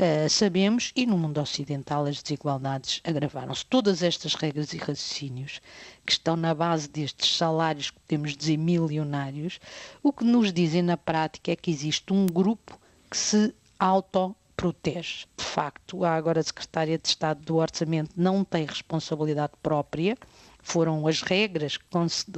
[0.00, 3.66] uh, sabemos, e no mundo ocidental as desigualdades agravaram-se.
[3.66, 5.60] Todas estas regras e raciocínios
[6.04, 9.60] que estão na base destes salários que podemos dizer milionários,
[10.02, 12.78] o que nos dizem na prática é que existe um grupo
[13.10, 15.24] que se auto protege.
[15.36, 20.16] De facto, a agora Secretária de Estado do Orçamento não tem responsabilidade própria,
[20.62, 21.86] foram as regras que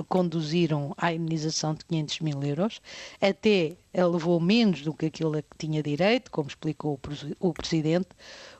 [0.09, 2.81] conduziram à indenização de 500 mil euros,
[3.21, 6.99] até levou menos do que aquilo a que tinha direito, como explicou
[7.41, 8.09] o Presidente.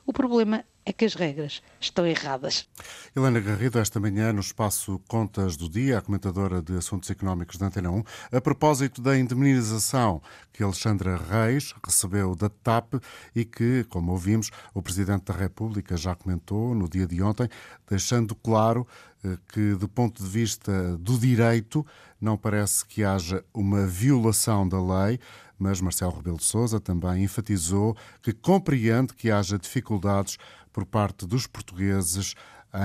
[0.05, 2.67] O problema é que as regras estão erradas.
[3.15, 7.67] Helena Garrido, esta manhã, no espaço Contas do Dia, a comentadora de Assuntos Económicos da
[7.67, 12.95] Antena 1, a propósito da indemnização que Alexandra Reis recebeu da TAP
[13.35, 17.47] e que, como ouvimos, o Presidente da República já comentou no dia de ontem,
[17.89, 18.87] deixando claro
[19.23, 21.85] eh, que, do ponto de vista do direito,
[22.19, 25.19] não parece que haja uma violação da lei,
[25.57, 30.37] mas Marcelo Rebelo de Sousa também enfatizou que compreende que haja dificuldades
[30.73, 32.35] por parte dos portugueses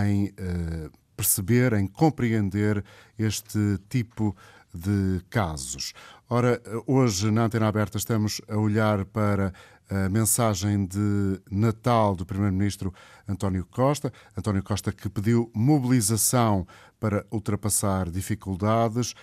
[0.05, 2.85] em uh, perceber, em compreender
[3.19, 4.37] este tipo
[4.73, 5.95] de casos.
[6.29, 9.53] Ora, hoje na Antena Aberta estamos a olhar para
[9.91, 12.93] a mensagem de Natal do Primeiro-Ministro
[13.27, 14.13] António Costa.
[14.37, 16.67] António Costa que pediu mobilização
[17.01, 19.15] para ultrapassar dificuldades,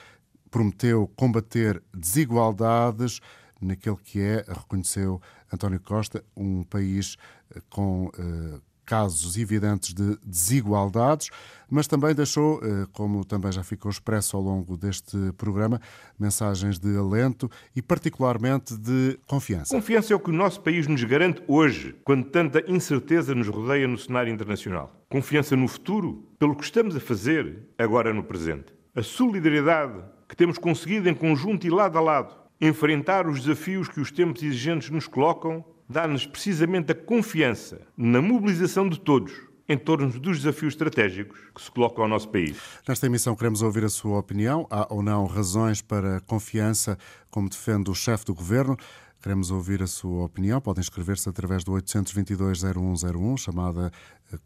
[0.49, 3.19] prometeu combater desigualdades
[3.62, 11.29] naquele que é, reconheceu António Costa, um país eh, com uh, casos evidentes de desigualdades,
[11.69, 15.81] mas também deixou, uh, como também já ficou expresso ao longo deste programa,
[16.19, 19.75] mensagens de alento e particularmente de confiança.
[19.75, 23.87] Confiança é o que o nosso país nos garante hoje, quando tanta incerteza nos rodeia
[23.87, 24.93] no cenário internacional.
[25.09, 28.73] Confiança no futuro, pelo que estamos a fazer agora no presente.
[28.95, 33.99] A solidariedade que temos conseguido em conjunto e lado a lado Enfrentar os desafios que
[33.99, 39.34] os tempos exigentes nos colocam dá-nos precisamente a confiança na mobilização de todos
[39.67, 42.58] em torno dos desafios estratégicos que se colocam ao nosso país.
[42.88, 44.67] Nesta emissão queremos ouvir a sua opinião.
[44.69, 46.98] Há ou não razões para confiança,
[47.32, 48.78] como defende o chefe do governo?
[49.21, 50.62] Queremos ouvir a sua opinião.
[50.62, 53.91] Podem inscrever-se através do 822-0101, chamada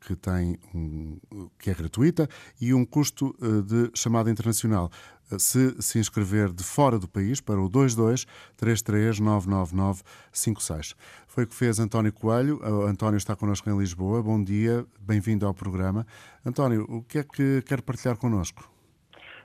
[0.01, 1.19] que tem um,
[1.57, 2.27] que é gratuita
[2.61, 4.89] e um custo eh, de chamada internacional.
[5.31, 8.25] Eh, se se inscrever de fora do país para o 22
[8.57, 9.19] 33
[11.27, 12.59] Foi o que fez António Coelho.
[12.61, 14.21] O António está connosco em Lisboa.
[14.21, 16.05] Bom dia, bem-vindo ao programa.
[16.45, 18.69] António, o que é que quer partilhar connosco?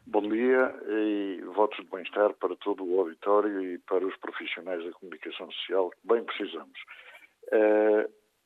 [0.06, 4.92] Bom dia e votos de bem-estar para todo o auditório e para os profissionais da
[4.92, 6.78] comunicação social que bem precisamos.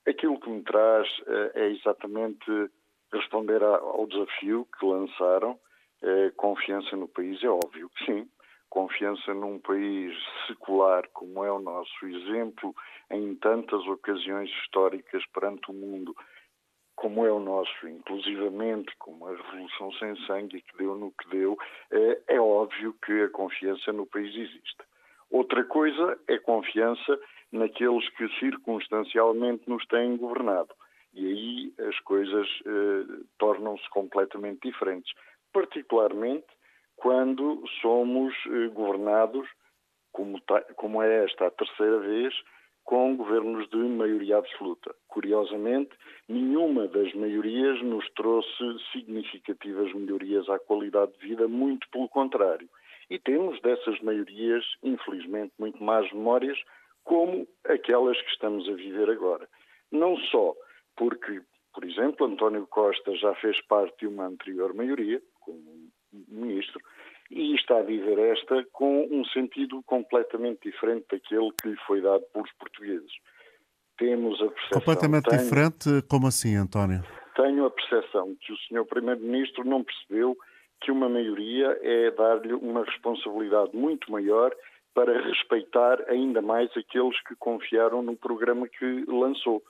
[0.08, 2.70] Aquilo que me traz uh, é exatamente
[3.12, 5.58] responder ao desafio que lançaram.
[6.02, 8.28] Uh, confiança no país, é óbvio que sim.
[8.70, 10.14] Confiança num país
[10.46, 12.74] secular como é o nosso, exemplo
[13.10, 16.14] em tantas ocasiões históricas perante o mundo
[16.98, 21.56] como é o nosso, inclusivamente como a Revolução Sem Sangue, que deu no que deu,
[21.92, 24.82] é, é óbvio que a confiança no país existe.
[25.30, 27.20] Outra coisa é confiança
[27.52, 30.74] naqueles que circunstancialmente nos têm governado.
[31.14, 35.12] E aí as coisas eh, tornam-se completamente diferentes,
[35.52, 36.46] particularmente
[36.96, 39.48] quando somos eh, governados,
[40.12, 40.40] como,
[40.76, 42.34] como é esta a terceira vez,
[42.84, 44.94] com governos de maioria absoluta.
[45.08, 45.90] Curiosamente,
[46.26, 52.68] nenhuma das maiorias nos trouxe significativas melhorias à qualidade de vida, muito pelo contrário.
[53.10, 56.58] E temos dessas maiorias, infelizmente, muito más memórias,
[57.08, 59.48] como aquelas que estamos a viver agora.
[59.90, 60.54] Não só
[60.94, 61.40] porque,
[61.72, 65.88] por exemplo, António Costa já fez parte de uma anterior maioria, como
[66.28, 66.78] ministro,
[67.30, 72.24] e está a viver esta com um sentido completamente diferente daquele que lhe foi dado
[72.32, 73.12] pelos portugueses.
[73.96, 74.80] Temos a percepção...
[74.80, 76.06] Completamente tenho, diferente?
[76.08, 77.02] Como assim, António?
[77.34, 78.84] Tenho a percepção que o Sr.
[78.84, 80.36] Primeiro-Ministro não percebeu
[80.82, 84.54] que uma maioria é dar-lhe uma responsabilidade muito maior
[84.98, 89.62] para respeitar ainda mais aqueles que confiaram no programa que lançou.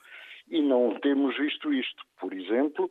[0.49, 2.03] E não temos visto isto.
[2.19, 2.89] Por exemplo,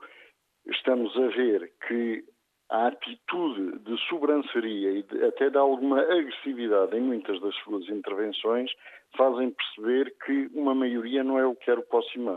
[0.64, 2.22] estamos a ver que
[2.70, 8.70] a atitude de sobranceria e de, até de alguma agressividade em muitas das suas intervenções
[9.16, 12.30] fazem perceber que uma maioria não é o que era o próximo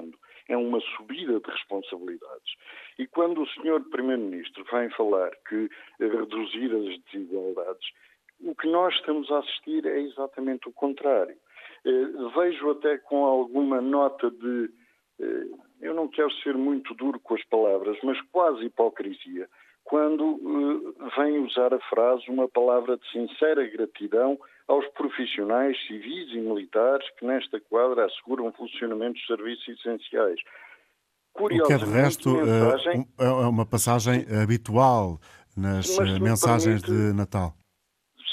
[0.47, 2.53] é uma subida de responsabilidades.
[2.97, 3.87] E quando o Sr.
[3.91, 7.87] Primeiro-Ministro vem falar que reduzir as desigualdades,
[8.43, 11.35] o que nós estamos a assistir é exatamente o contrário.
[11.85, 14.69] Eh, vejo até com alguma nota de,
[15.19, 15.47] eh,
[15.81, 19.47] eu não quero ser muito duro com as palavras, mas quase hipocrisia
[19.83, 26.37] quando uh, vem usar a frase uma palavra de sincera gratidão aos profissionais civis e
[26.37, 30.39] militares que nesta quadra asseguram o funcionamento dos serviços essenciais.
[31.33, 33.07] O que é de resto mensagem...
[33.17, 35.19] é uma passagem habitual
[35.57, 37.09] nas mensagens permite...
[37.09, 37.53] de Natal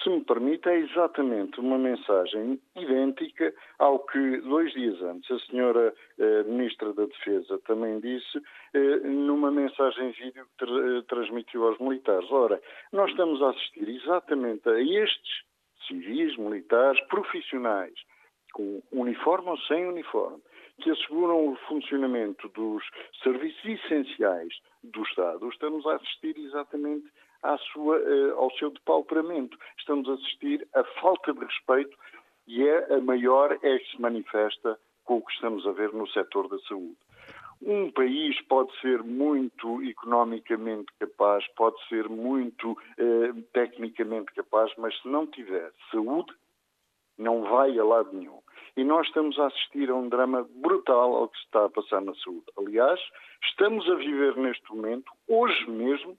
[0.09, 5.95] se me permite, é exatamente uma mensagem idêntica ao que dois dias antes a senhora
[6.19, 8.41] eh, Ministra da Defesa também disse
[8.73, 12.31] eh, numa mensagem vídeo que eh, transmitiu aos militares.
[12.31, 12.59] Ora,
[12.91, 15.43] nós estamos a assistir exatamente a estes
[15.87, 17.95] civis, militares, profissionais,
[18.55, 20.41] com uniforme ou sem uniforme,
[20.81, 22.83] que asseguram o funcionamento dos
[23.23, 25.47] serviços essenciais do Estado.
[25.51, 27.07] Estamos a assistir exatamente
[27.73, 29.57] sua, eh, ao seu depauperamento.
[29.79, 31.97] Estamos a assistir a falta de respeito
[32.47, 36.09] e é a maior é que se manifesta com o que estamos a ver no
[36.09, 36.97] setor da saúde.
[37.61, 45.09] Um país pode ser muito economicamente capaz, pode ser muito eh, tecnicamente capaz, mas se
[45.09, 46.33] não tiver saúde,
[47.19, 48.39] não vai a lado nenhum.
[48.77, 52.01] E nós estamos a assistir a um drama brutal ao que se está a passar
[52.01, 52.45] na saúde.
[52.57, 53.01] Aliás,
[53.43, 56.17] estamos a viver neste momento, hoje mesmo,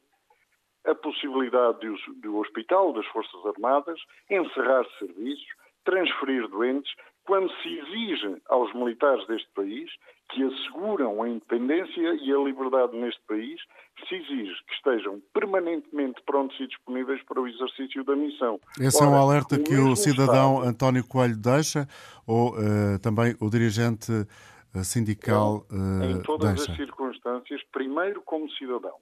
[0.90, 1.80] a possibilidade
[2.22, 4.00] do Hospital das Forças Armadas
[4.30, 5.48] encerrar serviços,
[5.86, 6.92] transferir doentes,
[7.26, 9.90] quando se exige aos militares deste país
[10.32, 13.60] que asseguram a independência e a liberdade neste país,
[14.08, 18.60] se exige que estejam permanentemente prontos e disponíveis para o exercício da missão.
[18.80, 21.88] Esse Ora, é um alerta o que o cidadão Estado, António Coelho deixa
[22.26, 26.72] ou uh, também o dirigente uh, sindical uh, Em todas deixa?
[26.72, 28.98] as circunstâncias, primeiro como cidadão,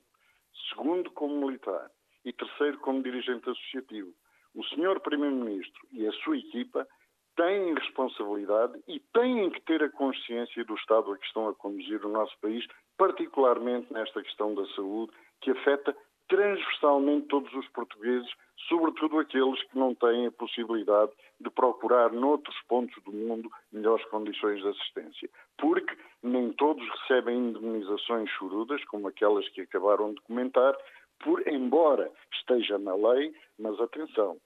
[0.69, 1.89] segundo como militar
[2.25, 4.13] e terceiro como dirigente associativo.
[4.53, 6.87] O senhor Primeiro-Ministro e a sua equipa
[7.35, 12.03] têm responsabilidade e têm que ter a consciência do estado a que estão a conduzir
[12.03, 12.65] o nosso país,
[12.97, 15.95] particularmente nesta questão da saúde, que afeta
[16.27, 18.29] transversalmente todos os portugueses,
[18.67, 24.61] sobretudo aqueles que não têm a possibilidade de procurar noutros pontos do mundo melhores condições
[24.61, 25.29] de assistência.
[25.57, 30.75] Porque nem todos recebem indemnizações chorudas, como aquelas que acabaram de comentar,
[31.23, 34.37] por embora esteja na lei, mas atenção,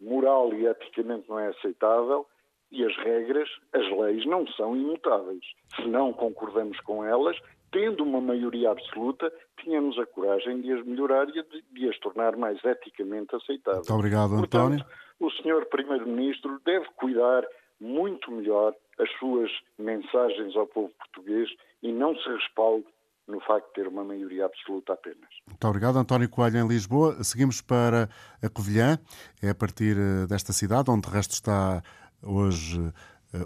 [0.00, 2.26] moral e eticamente não é aceitável
[2.70, 5.44] e as regras, as leis não são imutáveis.
[5.74, 7.38] Se não concordamos com elas,
[7.70, 11.42] tendo uma maioria absoluta, tínhamos a coragem de as melhorar e
[11.72, 13.88] de, as tornar mais eticamente aceitáveis.
[13.88, 14.78] Muito obrigado, António.
[14.78, 14.86] Portanto,
[15.20, 17.44] o senhor Primeiro-Ministro deve cuidar
[17.80, 21.48] muito melhor as suas mensagens ao povo português
[21.82, 22.86] e não se respalde
[23.26, 25.28] no facto de ter uma maioria absoluta apenas.
[25.46, 27.22] Muito obrigado, António Coelho, em Lisboa.
[27.22, 28.08] Seguimos para
[28.42, 28.98] a Covilhã,
[29.42, 31.82] é a partir eh, desta cidade, onde de resto está
[32.22, 32.80] hoje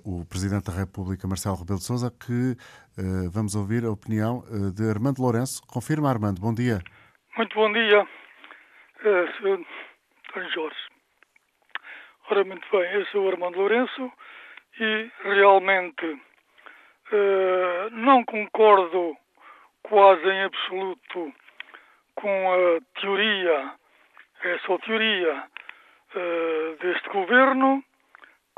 [0.04, 4.88] o Presidente da República, Marcelo Rebelo de Sousa, que uh, vamos ouvir a opinião de
[4.88, 5.60] Armando Lourenço.
[5.66, 6.80] Confirma, Armando, bom dia.
[7.36, 8.06] Muito bom dia,
[9.02, 9.64] Sr.
[10.54, 10.76] Jorge.
[12.30, 14.12] Ora, muito bem, eu sou o Armando Lourenço
[14.78, 16.20] e realmente
[17.92, 19.16] não concordo
[19.82, 21.32] quase em absoluto
[22.14, 23.74] com a teoria,
[24.44, 25.44] é só teoria,
[26.80, 27.82] deste governo,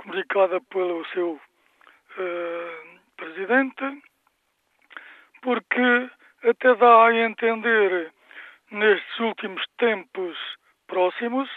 [0.05, 4.03] comunicada pelo seu uh, presidente,
[5.43, 6.11] porque
[6.43, 8.13] até dá a entender
[8.71, 10.37] nestes últimos tempos
[10.87, 11.49] próximos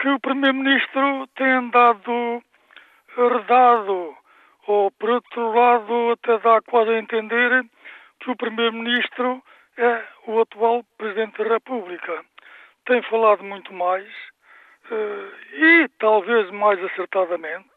[0.00, 2.42] que o Primeiro-Ministro tem andado
[3.16, 4.16] herdado,
[4.66, 7.64] ou por outro lado até dá quase a entender
[8.20, 9.42] que o Primeiro-Ministro
[9.76, 12.24] é o atual Presidente da República.
[12.86, 14.08] Tem falado muito mais
[14.92, 17.68] e talvez mais acertadamente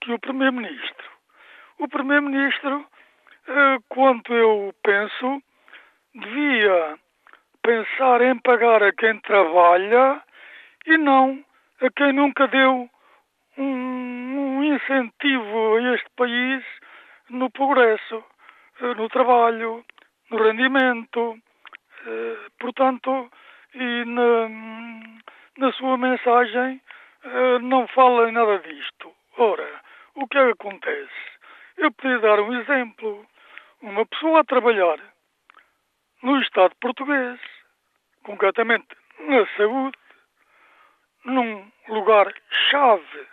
[0.00, 1.08] que o Primeiro-Ministro.
[1.78, 5.42] O Primeiro-Ministro, uh, quanto eu penso,
[6.14, 6.98] devia
[7.62, 10.22] pensar em pagar a quem trabalha
[10.86, 11.44] e não
[11.80, 12.88] a quem nunca deu
[13.56, 16.64] um, um incentivo a este país
[17.30, 18.24] no progresso,
[18.80, 19.84] eh, no trabalho,
[20.30, 21.38] no rendimento,
[22.06, 23.30] eh, portanto,
[23.74, 24.48] e na,
[25.58, 26.80] na sua mensagem
[27.24, 29.12] eh, não fala em nada disto.
[29.36, 29.82] Ora,
[30.14, 31.38] o que é que acontece?
[31.76, 33.26] Eu podia dar um exemplo.
[33.82, 34.98] Uma pessoa a trabalhar
[36.22, 37.40] no Estado português,
[38.22, 38.86] concretamente
[39.20, 39.98] na saúde,
[41.24, 43.26] num lugar-chave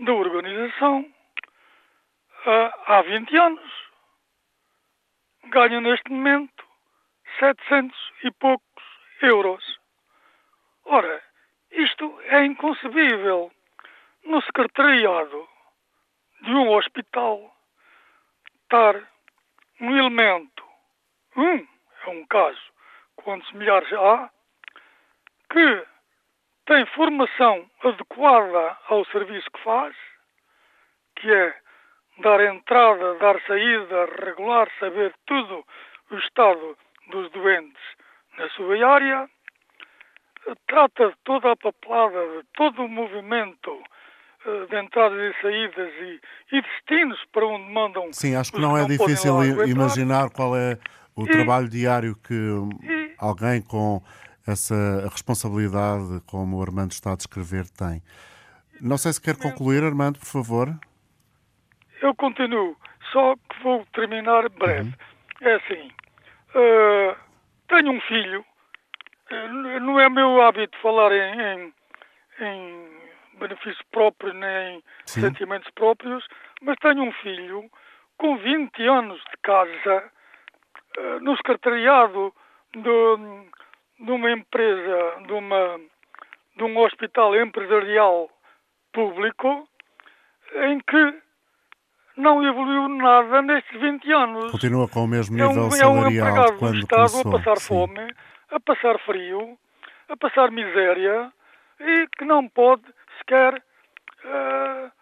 [0.00, 1.04] da organização
[2.86, 3.88] há 20 anos.
[5.46, 6.64] Ganha neste momento
[7.38, 8.84] 700 e poucos
[9.22, 9.78] euros.
[10.84, 11.27] Ora,
[11.78, 13.50] isto é inconcebível.
[14.24, 15.48] No secretariado
[16.42, 17.54] de um hospital
[18.62, 18.94] estar
[19.80, 20.64] um elemento,
[21.36, 21.66] um,
[22.04, 22.60] é um caso,
[23.16, 24.28] quantos milhares há,
[25.50, 25.86] que
[26.66, 29.96] tem formação adequada ao serviço que faz,
[31.16, 31.56] que é
[32.18, 35.64] dar entrada, dar saída, regular, saber tudo
[36.10, 36.76] o estado
[37.08, 37.82] dos doentes
[38.36, 39.30] na sua área,
[40.66, 43.82] trata de toda a papelada, de todo o movimento
[44.46, 46.20] eh, de entradas e saídas e,
[46.56, 48.12] e destinos para onde mandam.
[48.12, 50.78] Sim, acho que não é difícil imaginar qual é
[51.16, 54.00] o e, trabalho diário que e, alguém com
[54.46, 58.02] essa responsabilidade, como o Armando está a descrever, tem.
[58.80, 60.68] Não sei se quer concluir, Armando, por favor.
[62.00, 62.76] Eu continuo,
[63.12, 64.88] só que vou terminar breve.
[64.88, 65.48] Uhum.
[65.48, 65.90] É assim,
[66.54, 67.16] uh,
[67.68, 68.44] tenho um filho,
[69.80, 71.74] não é meu hábito falar em, em,
[72.40, 72.88] em
[73.38, 75.20] benefício próprio nem Sim.
[75.22, 76.26] sentimentos próprios,
[76.62, 77.70] mas tenho um filho
[78.16, 80.10] com 20 anos de casa
[80.98, 82.34] uh, no secretariado
[82.74, 83.46] do
[84.00, 85.80] de uma empresa, de, uma,
[86.56, 88.30] de um hospital empresarial
[88.92, 89.68] público,
[90.54, 91.22] em que
[92.16, 94.52] não evoluiu nada nestes 20 anos.
[94.52, 97.20] Continua com o mesmo nível é um, salarial é um quando do Estado começou.
[97.20, 97.66] a passar Sim.
[97.66, 98.14] fome,
[98.50, 99.58] a passar frio,
[100.08, 101.32] a passar miséria
[101.80, 102.84] e que não pode
[103.18, 104.92] sequer uh,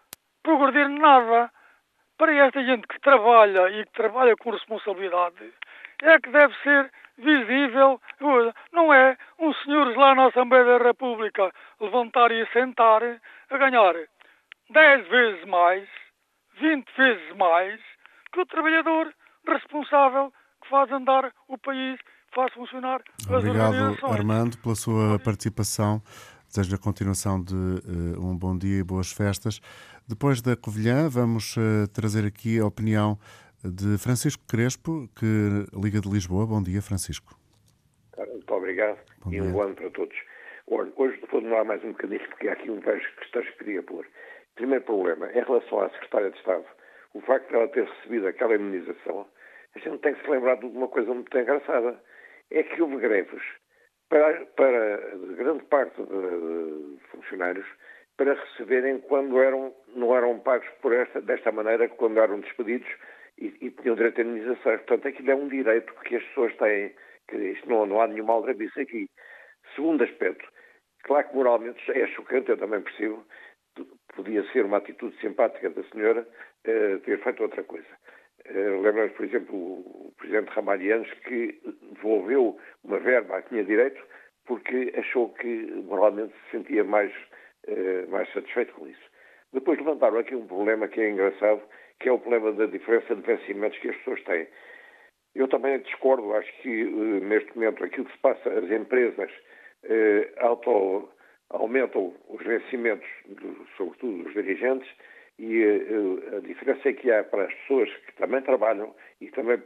[0.43, 1.51] progredir nada.
[2.17, 5.53] Para esta gente que trabalha e que trabalha com responsabilidade,
[6.01, 8.01] é que deve ser visível,
[8.71, 13.93] não é uns senhores lá na Assembleia da República levantar e sentar a ganhar
[14.69, 15.87] 10 vezes mais,
[16.59, 17.79] 20 vezes mais
[18.31, 19.13] que o trabalhador
[19.47, 20.31] responsável
[20.61, 21.99] que faz andar o país,
[22.37, 26.03] faz funcionar Obrigado, as Obrigado, Armando, pela sua participação.
[26.47, 29.59] Desejo a continuação de uh, um bom dia e boas festas.
[30.07, 33.17] Depois da Covilhã, vamos uh, trazer aqui a opinião
[33.65, 36.45] de Francisco Crespo, que liga de Lisboa.
[36.45, 37.33] Bom dia, Francisco.
[38.15, 39.43] Muito obrigado bom e dia.
[39.43, 40.15] um bom ano para todos.
[40.67, 44.05] Hoje vou demorar mais um bocadinho porque há aqui um questões que queria pôr.
[44.53, 46.65] Primeiro problema, em relação à Secretária de Estado,
[47.15, 49.25] o facto de ela ter recebido aquela imunização,
[49.75, 51.99] a gente tem que se lembrar de uma coisa muito engraçada.
[52.51, 53.43] É que houve greves
[54.09, 54.97] para, para
[55.35, 57.67] grande parte de, funcionários
[58.17, 62.87] para receberem quando eram, não eram pagos por esta, desta maneira, quando eram despedidos,
[63.37, 64.81] e, e tinham direito a indenizações.
[64.81, 66.95] Portanto, aquilo é um direito que as pessoas têm.
[67.27, 69.09] Que isto não, não há nenhuma aldrabice aqui.
[69.75, 70.47] Segundo aspecto,
[71.03, 73.23] claro que moralmente é chocante, eu também percebo,
[74.15, 77.87] podia ser uma atitude simpática da senhora uh, ter feito outra coisa.
[78.49, 81.59] Uh, Lembramos, por exemplo, o presidente Ramalhianos que
[81.93, 84.01] devolveu uma verba a que tinha direito
[84.45, 85.47] porque achou que
[85.85, 87.11] moralmente se sentia mais,
[87.67, 89.11] uh, mais satisfeito com isso.
[89.51, 91.61] Depois levantaram aqui um problema que é engraçado,
[91.99, 94.47] que é o problema da diferença de vencimentos que as pessoas têm.
[95.35, 99.31] Eu também discordo, acho que uh, neste momento aquilo que se passa, as empresas
[100.39, 101.07] auto
[101.49, 104.89] aumentam os vencimentos, do, sobretudo dos dirigentes,
[105.39, 109.61] e a, a, diferença é que há para as pessoas que também trabalham e também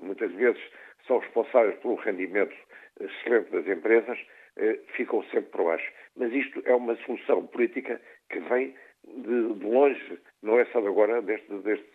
[0.00, 0.62] muitas vezes
[1.06, 2.54] são responsáveis pelo rendimento
[3.00, 4.18] excelente das empresas,
[4.56, 5.90] eh, ficam sempre por baixo.
[6.16, 8.00] Mas isto é uma solução política
[8.30, 11.86] que vem de, de longe, não é só de agora, deste, deste,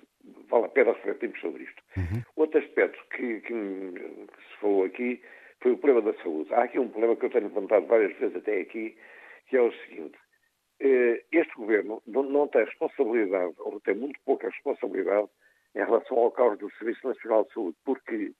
[0.49, 1.83] vale a pena refletirmos sobre isto.
[1.97, 2.21] Uhum.
[2.35, 5.21] Outro aspecto que, que, que se falou aqui
[5.61, 6.53] foi o problema da saúde.
[6.53, 8.97] Há aqui um problema que eu tenho levantado várias vezes até aqui,
[9.47, 10.17] que é o seguinte.
[10.79, 15.27] Eh, este governo não tem responsabilidade, ou tem muito pouca responsabilidade,
[15.75, 18.31] em relação ao caos do Serviço Nacional de Saúde, porque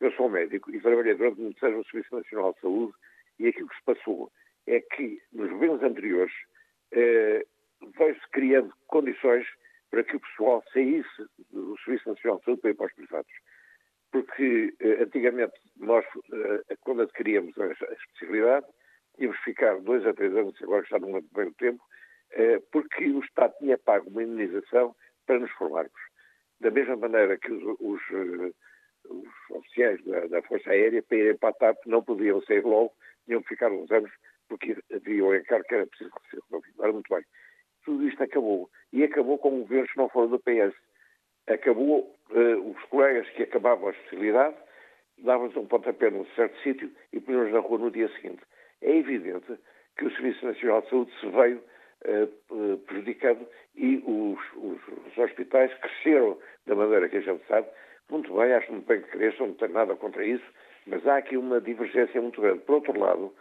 [0.00, 2.92] eu sou médico e trabalhei durante muitos anos no Serviço Nacional de Saúde
[3.38, 4.32] e aquilo que se passou
[4.66, 6.34] é que nos governos anteriores
[6.92, 7.46] eh,
[7.98, 9.46] veio-se criando condições
[9.90, 13.32] para que o pessoal saísse do Serviço Nacional de Saúde para ir para os privados.
[14.10, 16.04] Porque eh, antigamente nós,
[16.80, 18.66] quando adquiríamos a, especialidade,
[19.16, 21.82] que ficar dois a três anos, agora está num bem tempo,
[22.32, 24.94] eh, porque o Estado tinha pago uma indenização
[25.26, 25.92] para nos formarmos.
[26.60, 28.00] Da mesma maneira que os, os,
[29.04, 32.92] os oficiais da, da, Força Aérea, para irem para a TAP, não podiam sair logo,
[33.26, 34.10] tinham que ficar uns anos,
[34.48, 36.92] porque havia o encargo que era preciso ser resolvido.
[36.92, 37.24] Muito bem.
[37.84, 38.70] Tudo isto acabou.
[38.92, 40.74] E acabou com governos que não foram do PS
[41.46, 44.56] acabou, uh, os colegas que acabavam a especialidade
[45.18, 48.42] davam-nos um pontapé num certo sítio e punham-nos na rua no dia seguinte.
[48.82, 49.58] É evidente
[49.96, 51.62] que o Serviço Nacional de Saúde se veio
[52.04, 57.68] uh, prejudicando e os, os, os, hospitais cresceram da maneira que a gente sabe.
[58.10, 60.44] Muito bem, acho muito bem que cresçam, não tenho nada contra isso,
[60.86, 62.60] mas há aqui uma divergência muito grande.
[62.60, 63.32] Por outro lado,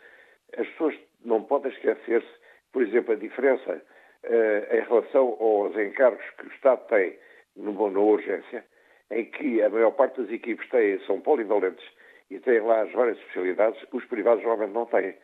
[0.58, 2.30] as pessoas não podem esquecer-se,
[2.72, 3.82] por exemplo, a diferença
[4.24, 7.18] uh, em relação aos encargos que o Estado tem
[7.56, 8.64] na urgência,
[9.10, 11.86] em que a maior parte das equipes têm, são polivalentes
[12.30, 15.16] e têm lá as várias especialidades, os privados normalmente não têm.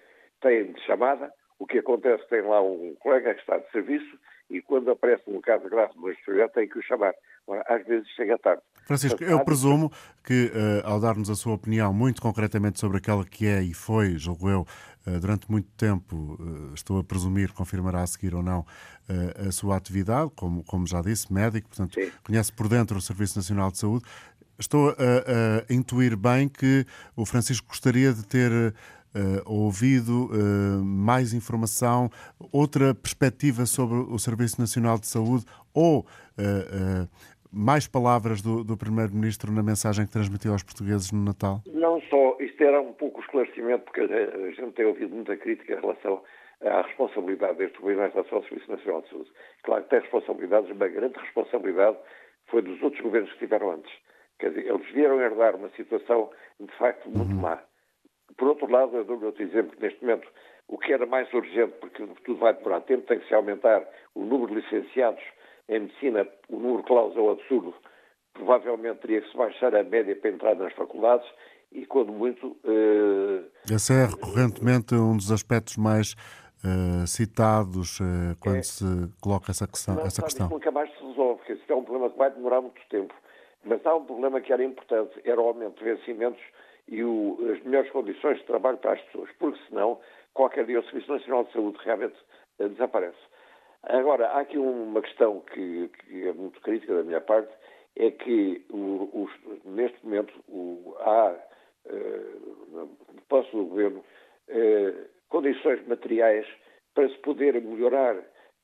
[0.42, 4.18] Têm de chamada, o que acontece, tem lá um colega que está de serviço
[4.50, 7.14] e quando aparece um caso grave de uma tem que o chamar.
[7.46, 8.62] Ora, às vezes chega tarde.
[8.86, 9.92] Francisco, eu presumo
[10.24, 14.18] que, uh, ao dar-nos a sua opinião muito concretamente sobre aquela que é e foi,
[14.18, 14.66] julgo eu,
[15.06, 18.66] uh, durante muito tempo, uh, estou a presumir, confirmará a seguir ou não,
[19.48, 22.12] a sua atividade, como, como já disse, médico, portanto, Sim.
[22.26, 24.04] conhece por dentro o Serviço Nacional de Saúde.
[24.60, 26.86] Estou a, a intuir bem que
[27.16, 28.52] o Francisco gostaria de ter
[29.18, 32.08] Uh, ouvido uh, mais informação,
[32.54, 35.44] outra perspectiva sobre o Serviço Nacional de Saúde
[35.74, 37.10] ou uh,
[37.52, 41.64] mais palavras do, do Primeiro-Ministro na mensagem que transmitiu aos portugueses no Natal?
[41.66, 45.82] Não só, isto era um pouco esclarecimento, porque a gente tem ouvido muita crítica em
[45.82, 46.22] relação
[46.62, 49.32] à responsabilidade deste governo em relação ao Serviço Nacional de Saúde.
[49.64, 51.98] Claro que tem responsabilidades, uma grande responsabilidade
[52.48, 53.92] foi dos outros governos que estiveram antes.
[54.40, 57.42] Quer dizer, eles vieram herdar uma situação, de facto, muito uhum.
[57.42, 57.60] má.
[58.38, 60.28] Por outro lado, eu dou-lhe outro exemplo, que neste momento
[60.68, 63.84] o que era mais urgente, porque tudo vai demorar tempo, tem que se aumentar
[64.14, 65.24] o número de licenciados
[65.70, 67.74] em medicina, o número de cláusula é um absurdo.
[68.34, 71.28] Provavelmente teria que se baixar a média para entrar nas faculdades
[71.72, 72.56] e, quando muito.
[72.64, 73.46] Uh...
[73.70, 76.14] Esse é recorrentemente um dos aspectos mais
[76.64, 78.86] uh, citados uh, quando é, se
[79.22, 79.96] coloca essa questão.
[79.96, 80.50] Mas, essa questão.
[80.50, 83.14] nunca mais se resolve, porque isso é um problema que vai demorar muito tempo.
[83.66, 86.42] Mas há um problema que era importante, era o aumento de vencimentos
[86.88, 90.00] e o, as melhores condições de trabalho para as pessoas, porque senão
[90.34, 92.16] qualquer dia o Serviço Nacional de Saúde realmente
[92.60, 93.18] desaparece.
[93.84, 97.54] Agora, há aqui uma questão que, que é muito crítica da minha parte,
[97.96, 99.28] é que o,
[99.66, 101.36] neste momento o, há,
[101.86, 104.00] uh, de posse do Governo,
[104.50, 106.46] uh, condições materiais
[106.94, 108.18] para se poder melhorar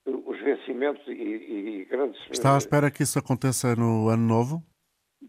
[0.06, 2.20] os vencimentos e, e, grandes...
[2.30, 4.62] Está à espera que isso aconteça no ano novo?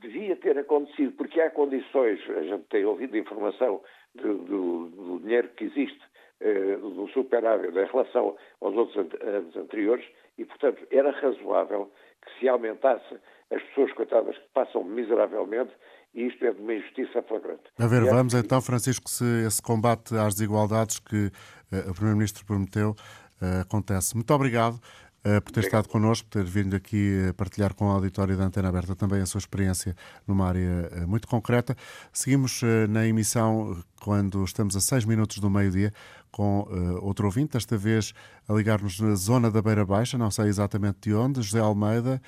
[0.01, 3.81] Devia ter acontecido, porque há condições, a gente tem ouvido informação
[4.15, 6.01] do, do, do dinheiro que existe
[6.41, 10.05] eh, do superávit em relação aos outros anos anteriores
[10.37, 11.91] e, portanto, era razoável
[12.25, 13.15] que se aumentasse
[13.51, 15.73] as pessoas coitadas que passam miseravelmente
[16.15, 17.63] e isto é de uma injustiça flagrante.
[17.79, 22.91] A ver, vamos então, Francisco, se esse combate às desigualdades que uh, o Primeiro-Ministro prometeu
[22.91, 24.15] uh, acontece.
[24.15, 24.79] Muito obrigado.
[25.27, 28.69] Eh, por ter estado connosco, por ter vindo aqui partilhar com o auditório da Antena
[28.69, 29.95] Aberta também a sua experiência
[30.29, 31.75] numa área eh, muito concreta.
[32.13, 35.93] Seguimos eh, na emissão quando estamos a seis minutos do meio-dia
[36.31, 36.67] com
[37.01, 38.13] outro ouvinte, desta vez
[38.49, 42.21] a ligar-nos na zona da Beira Baixa, não sei exatamente de onde, José Almeida.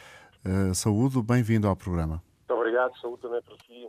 [0.46, 2.22] Uh, saúde, bem-vindo ao programa.
[2.48, 3.88] Muito obrigado, saúde também para si,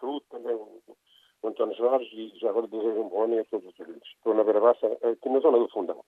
[0.00, 3.80] saúde também o António Jorge e já agora desejo um bom ano a todos os
[3.80, 4.08] ouvintes.
[4.16, 6.00] Estou na Beira Baixa, aqui na zona do Fundão.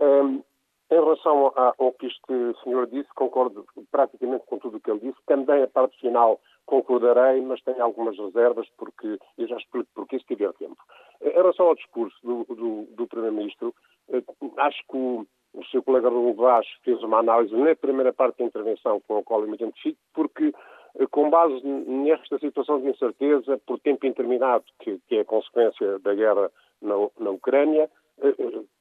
[0.00, 0.42] Um,
[0.90, 5.18] em relação ao que este senhor disse, concordo praticamente com tudo o que ele disse.
[5.26, 10.26] Também a parte final concordarei, mas tenho algumas reservas, porque eu já explico porque se
[10.26, 10.76] tiver tempo.
[11.20, 13.74] Em relação ao discurso do, do, do Primeiro-Ministro,
[14.10, 14.22] eh,
[14.58, 18.44] acho que o, o seu colega Raul Vaz fez uma análise na primeira parte da
[18.44, 20.52] intervenção com a qual eu me identifico, porque
[20.98, 25.98] eh, com base nesta situação de incerteza por tempo indeterminado, que, que é a consequência
[25.98, 27.90] da guerra na, na Ucrânia,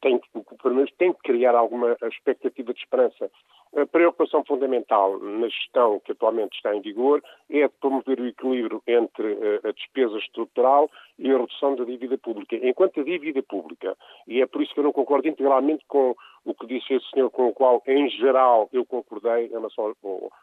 [0.01, 0.19] tem,
[0.61, 3.31] pelo menos tem que criar alguma expectativa de esperança.
[3.75, 8.81] A preocupação fundamental na gestão que atualmente está em vigor é de promover o equilíbrio
[8.87, 12.55] entre eh, a despesa estrutural e a redução da dívida pública.
[12.55, 13.95] Enquanto a dívida pública,
[14.27, 16.15] e é por isso que eu não concordo integralmente com
[16.45, 19.93] o que disse esse senhor, com o qual, em geral, eu concordei em relação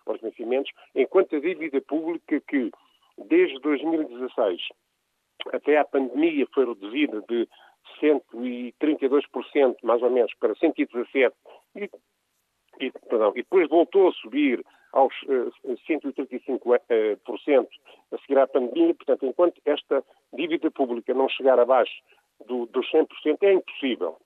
[0.07, 2.71] aos vencimentos, enquanto a dívida pública que,
[3.17, 4.61] desde 2016
[5.53, 7.49] até à pandemia, foi reduzida de
[8.01, 11.33] 132%, mais ou menos, para 117%,
[11.77, 11.91] e,
[12.81, 17.69] e, perdão, e depois voltou a subir aos uh, eh, 135% uh,
[18.13, 18.95] a seguir à pandemia.
[18.95, 21.93] Portanto, enquanto esta dívida pública não chegar abaixo
[22.47, 23.07] do, dos 100%,
[23.43, 24.17] é impossível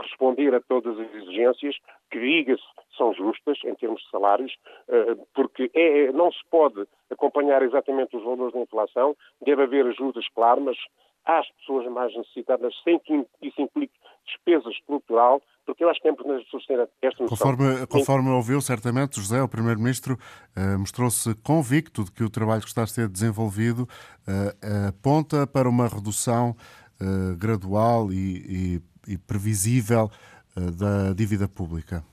[0.00, 1.76] responder a todas as exigências,
[2.10, 2.62] que, diga-se,
[2.96, 4.52] são justas em termos de salários,
[4.88, 10.26] eh, porque é, não se pode acompanhar exatamente os valores da inflação, deve haver ajudas,
[10.34, 10.76] claro, mas
[11.24, 13.94] às pessoas mais necessitadas, sem que isso implique
[14.26, 17.36] despesa estrutural, porque eu acho que é importante as pessoas terem esta noção.
[17.36, 22.68] Conforme, conforme ouviu, certamente, José, o Primeiro-Ministro, uh, mostrou-se convicto de que o trabalho que
[22.68, 26.50] está a ser desenvolvido uh, aponta para uma redução
[27.00, 30.08] uh, gradual e, e, e previsível
[30.56, 32.04] da dívida pública.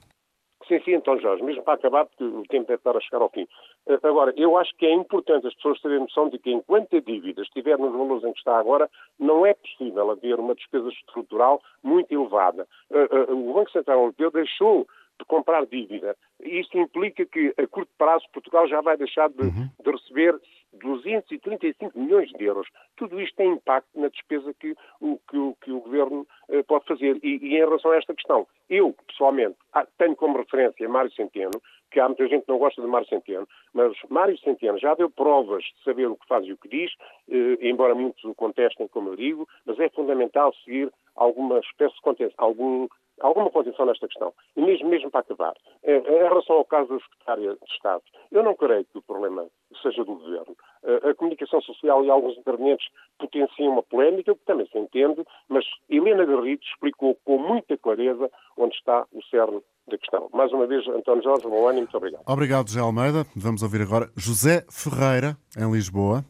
[0.68, 3.30] Sim, sim, então Jorge, mesmo para acabar, porque o tempo deve estar a chegar ao
[3.30, 3.46] fim.
[3.88, 7.00] Eh, agora, eu acho que é importante as pessoas terem noção de que enquanto a
[7.00, 11.62] dívida estiver nos valores em que está agora, não é possível haver uma despesa estrutural
[11.84, 12.68] muito elevada.
[12.92, 14.88] Eh, eh, o Banco Central Europeu deixou
[15.20, 16.16] de comprar dívida.
[16.40, 19.70] Isto implica que, a curto prazo, Portugal já vai deixar de, uhum.
[19.84, 20.40] de receber
[20.74, 22.68] 235 milhões de euros.
[22.96, 26.26] Tudo isto tem impacto na despesa que o, que o, que o Governo
[26.66, 27.20] pode fazer.
[27.22, 31.62] E, e, em relação a esta questão, eu, pessoalmente, ah, tenho como referência Mário Centeno,
[31.92, 35.10] que há muita gente que não gosta de Mário Centeno, mas Mário Centeno já deu
[35.10, 36.92] provas de saber o que faz e o que diz,
[37.28, 42.02] uh, embora muitos o contestem, como eu digo, mas é fundamental seguir alguma espécie de
[42.02, 42.88] contenção, algum
[43.22, 44.34] alguma condição nesta questão.
[44.56, 48.44] E mesmo, mesmo para acabar, eh, em relação ao caso da Secretária de Estado, eu
[48.44, 49.48] não creio que o problema
[49.82, 50.56] seja do Governo.
[50.84, 52.88] Eh, a comunicação social e alguns intervenientes
[53.18, 58.76] potenciam uma polémica, que também se entende, mas Helena Garrido explicou com muita clareza onde
[58.76, 60.30] está o cerne da questão.
[60.34, 62.24] Mais uma vez, António Jorge, bom ano e muito obrigado.
[62.28, 63.26] Obrigado, José Almeida.
[63.36, 66.24] Vamos ouvir agora José Ferreira, em Lisboa.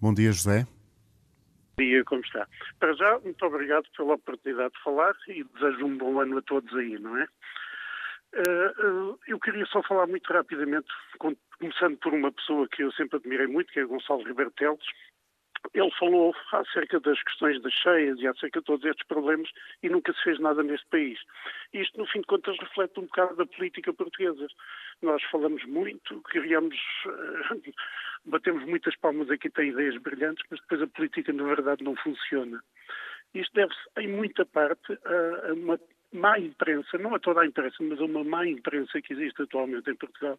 [0.00, 0.66] Bom dia, José
[1.78, 2.46] dia, como está?
[2.78, 6.74] Para já, muito obrigado pela oportunidade de falar e desejo um bom ano a todos
[6.76, 7.26] aí, não é?
[8.34, 10.88] Uh, eu queria só falar muito rapidamente,
[11.58, 14.84] começando por uma pessoa que eu sempre admirei muito, que é Gonçalo Ribeiro Teles,
[15.72, 19.48] ele falou acerca das questões das cheias e acerca de todos estes problemas
[19.82, 21.18] e nunca se fez nada neste país.
[21.72, 24.46] Isto, no fim de contas, reflete um bocado da política portuguesa.
[25.02, 27.72] Nós falamos muito, criamos, uh,
[28.26, 32.62] batemos muitas palmas aqui, tem ideias brilhantes, mas depois a política, na verdade, não funciona.
[33.34, 35.80] Isto deve-se, em muita parte, a, a uma
[36.12, 39.90] má imprensa, não a toda a imprensa, mas a uma má imprensa que existe atualmente
[39.90, 40.38] em Portugal,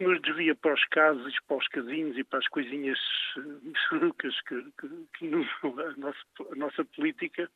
[0.00, 2.98] que nos desvia para os casos, para os casinhos e para as coisinhas
[3.86, 6.18] chorucas eh, que, que, que inundam a nossa,
[6.52, 7.50] a nossa política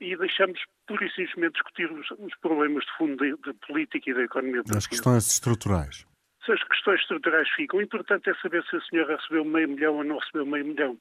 [0.00, 4.22] e deixamos pura e simplesmente discutir os, os problemas de fundo da política e da
[4.22, 4.62] economia.
[4.74, 6.04] As questões estruturais.
[6.44, 9.98] Se as questões estruturais ficam, o importante é saber se a senhora recebeu meio milhão
[9.98, 10.98] ou não recebeu meio milhão.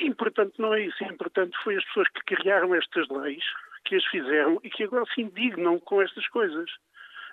[0.00, 3.44] Importante não é isso, importante foi as pessoas que criaram estas leis,
[3.84, 6.68] que as fizeram e que agora se indignam com estas coisas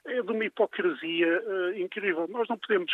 [0.05, 2.27] é de uma hipocrisia uh, incrível.
[2.27, 2.91] Nós não podemos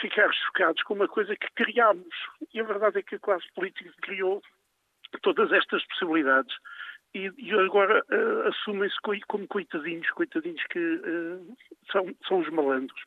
[0.00, 2.14] ficar chocados com uma coisa que criámos.
[2.52, 4.42] E a verdade é que a classe política criou
[5.22, 6.54] todas estas possibilidades
[7.14, 8.96] e, e agora uh, assumem-se
[9.28, 11.56] como coitadinhos, coitadinhos que uh,
[11.90, 13.00] são, são os malandros.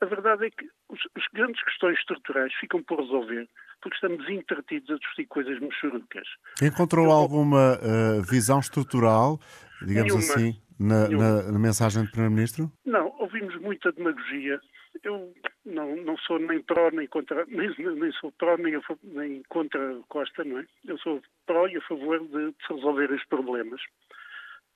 [0.00, 3.46] A verdade é que os, as grandes questões estruturais ficam por resolver
[3.82, 6.26] porque estamos entretidos a discutir coisas mexerucas.
[6.62, 7.12] Encontrou Eu...
[7.12, 9.38] alguma uh, visão estrutural,
[9.82, 10.34] digamos Nenhuma.
[10.34, 12.70] assim, na, na, na mensagem do Primeiro-Ministro?
[12.86, 14.60] Não, ouvimos muita demagogia.
[15.04, 15.32] Eu
[15.64, 20.00] não, não sou nem pró nem contra, nem, nem sou pró nem, a, nem contra
[20.08, 20.66] Costa, não é?
[20.86, 23.80] Eu sou pró e a favor de, de resolver os problemas.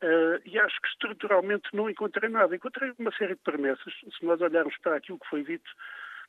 [0.02, 2.54] Uh, e acho que estruturalmente não encontrei nada.
[2.54, 3.92] Encontrei uma série de promessas.
[4.18, 5.70] Se nós olharmos para aquilo que foi dito,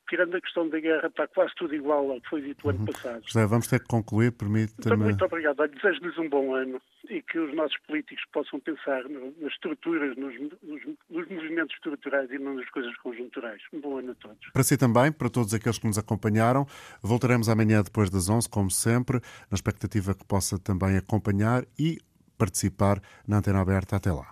[0.08, 2.80] tirando a questão da guerra, está quase tudo igual ao que foi dito o ano
[2.80, 2.86] uhum.
[2.86, 3.24] passado.
[3.26, 4.76] José, vamos ter que concluir, permite-me...
[4.80, 5.68] Então, muito obrigado.
[5.68, 10.34] Desejo-lhes um bom ano e que os nossos políticos possam pensar nas estruturas, nos,
[10.64, 13.62] nos, nos, movimentos estruturais e não nas coisas conjunturais.
[13.74, 14.52] Um bom ano a todos.
[14.52, 16.66] Para si também, para todos aqueles que nos acompanharam.
[17.02, 22.00] Voltaremos amanhã depois das 11, como sempre, na expectativa que possa também acompanhar e
[22.38, 23.96] participar na antena aberta.
[23.96, 24.32] Até lá.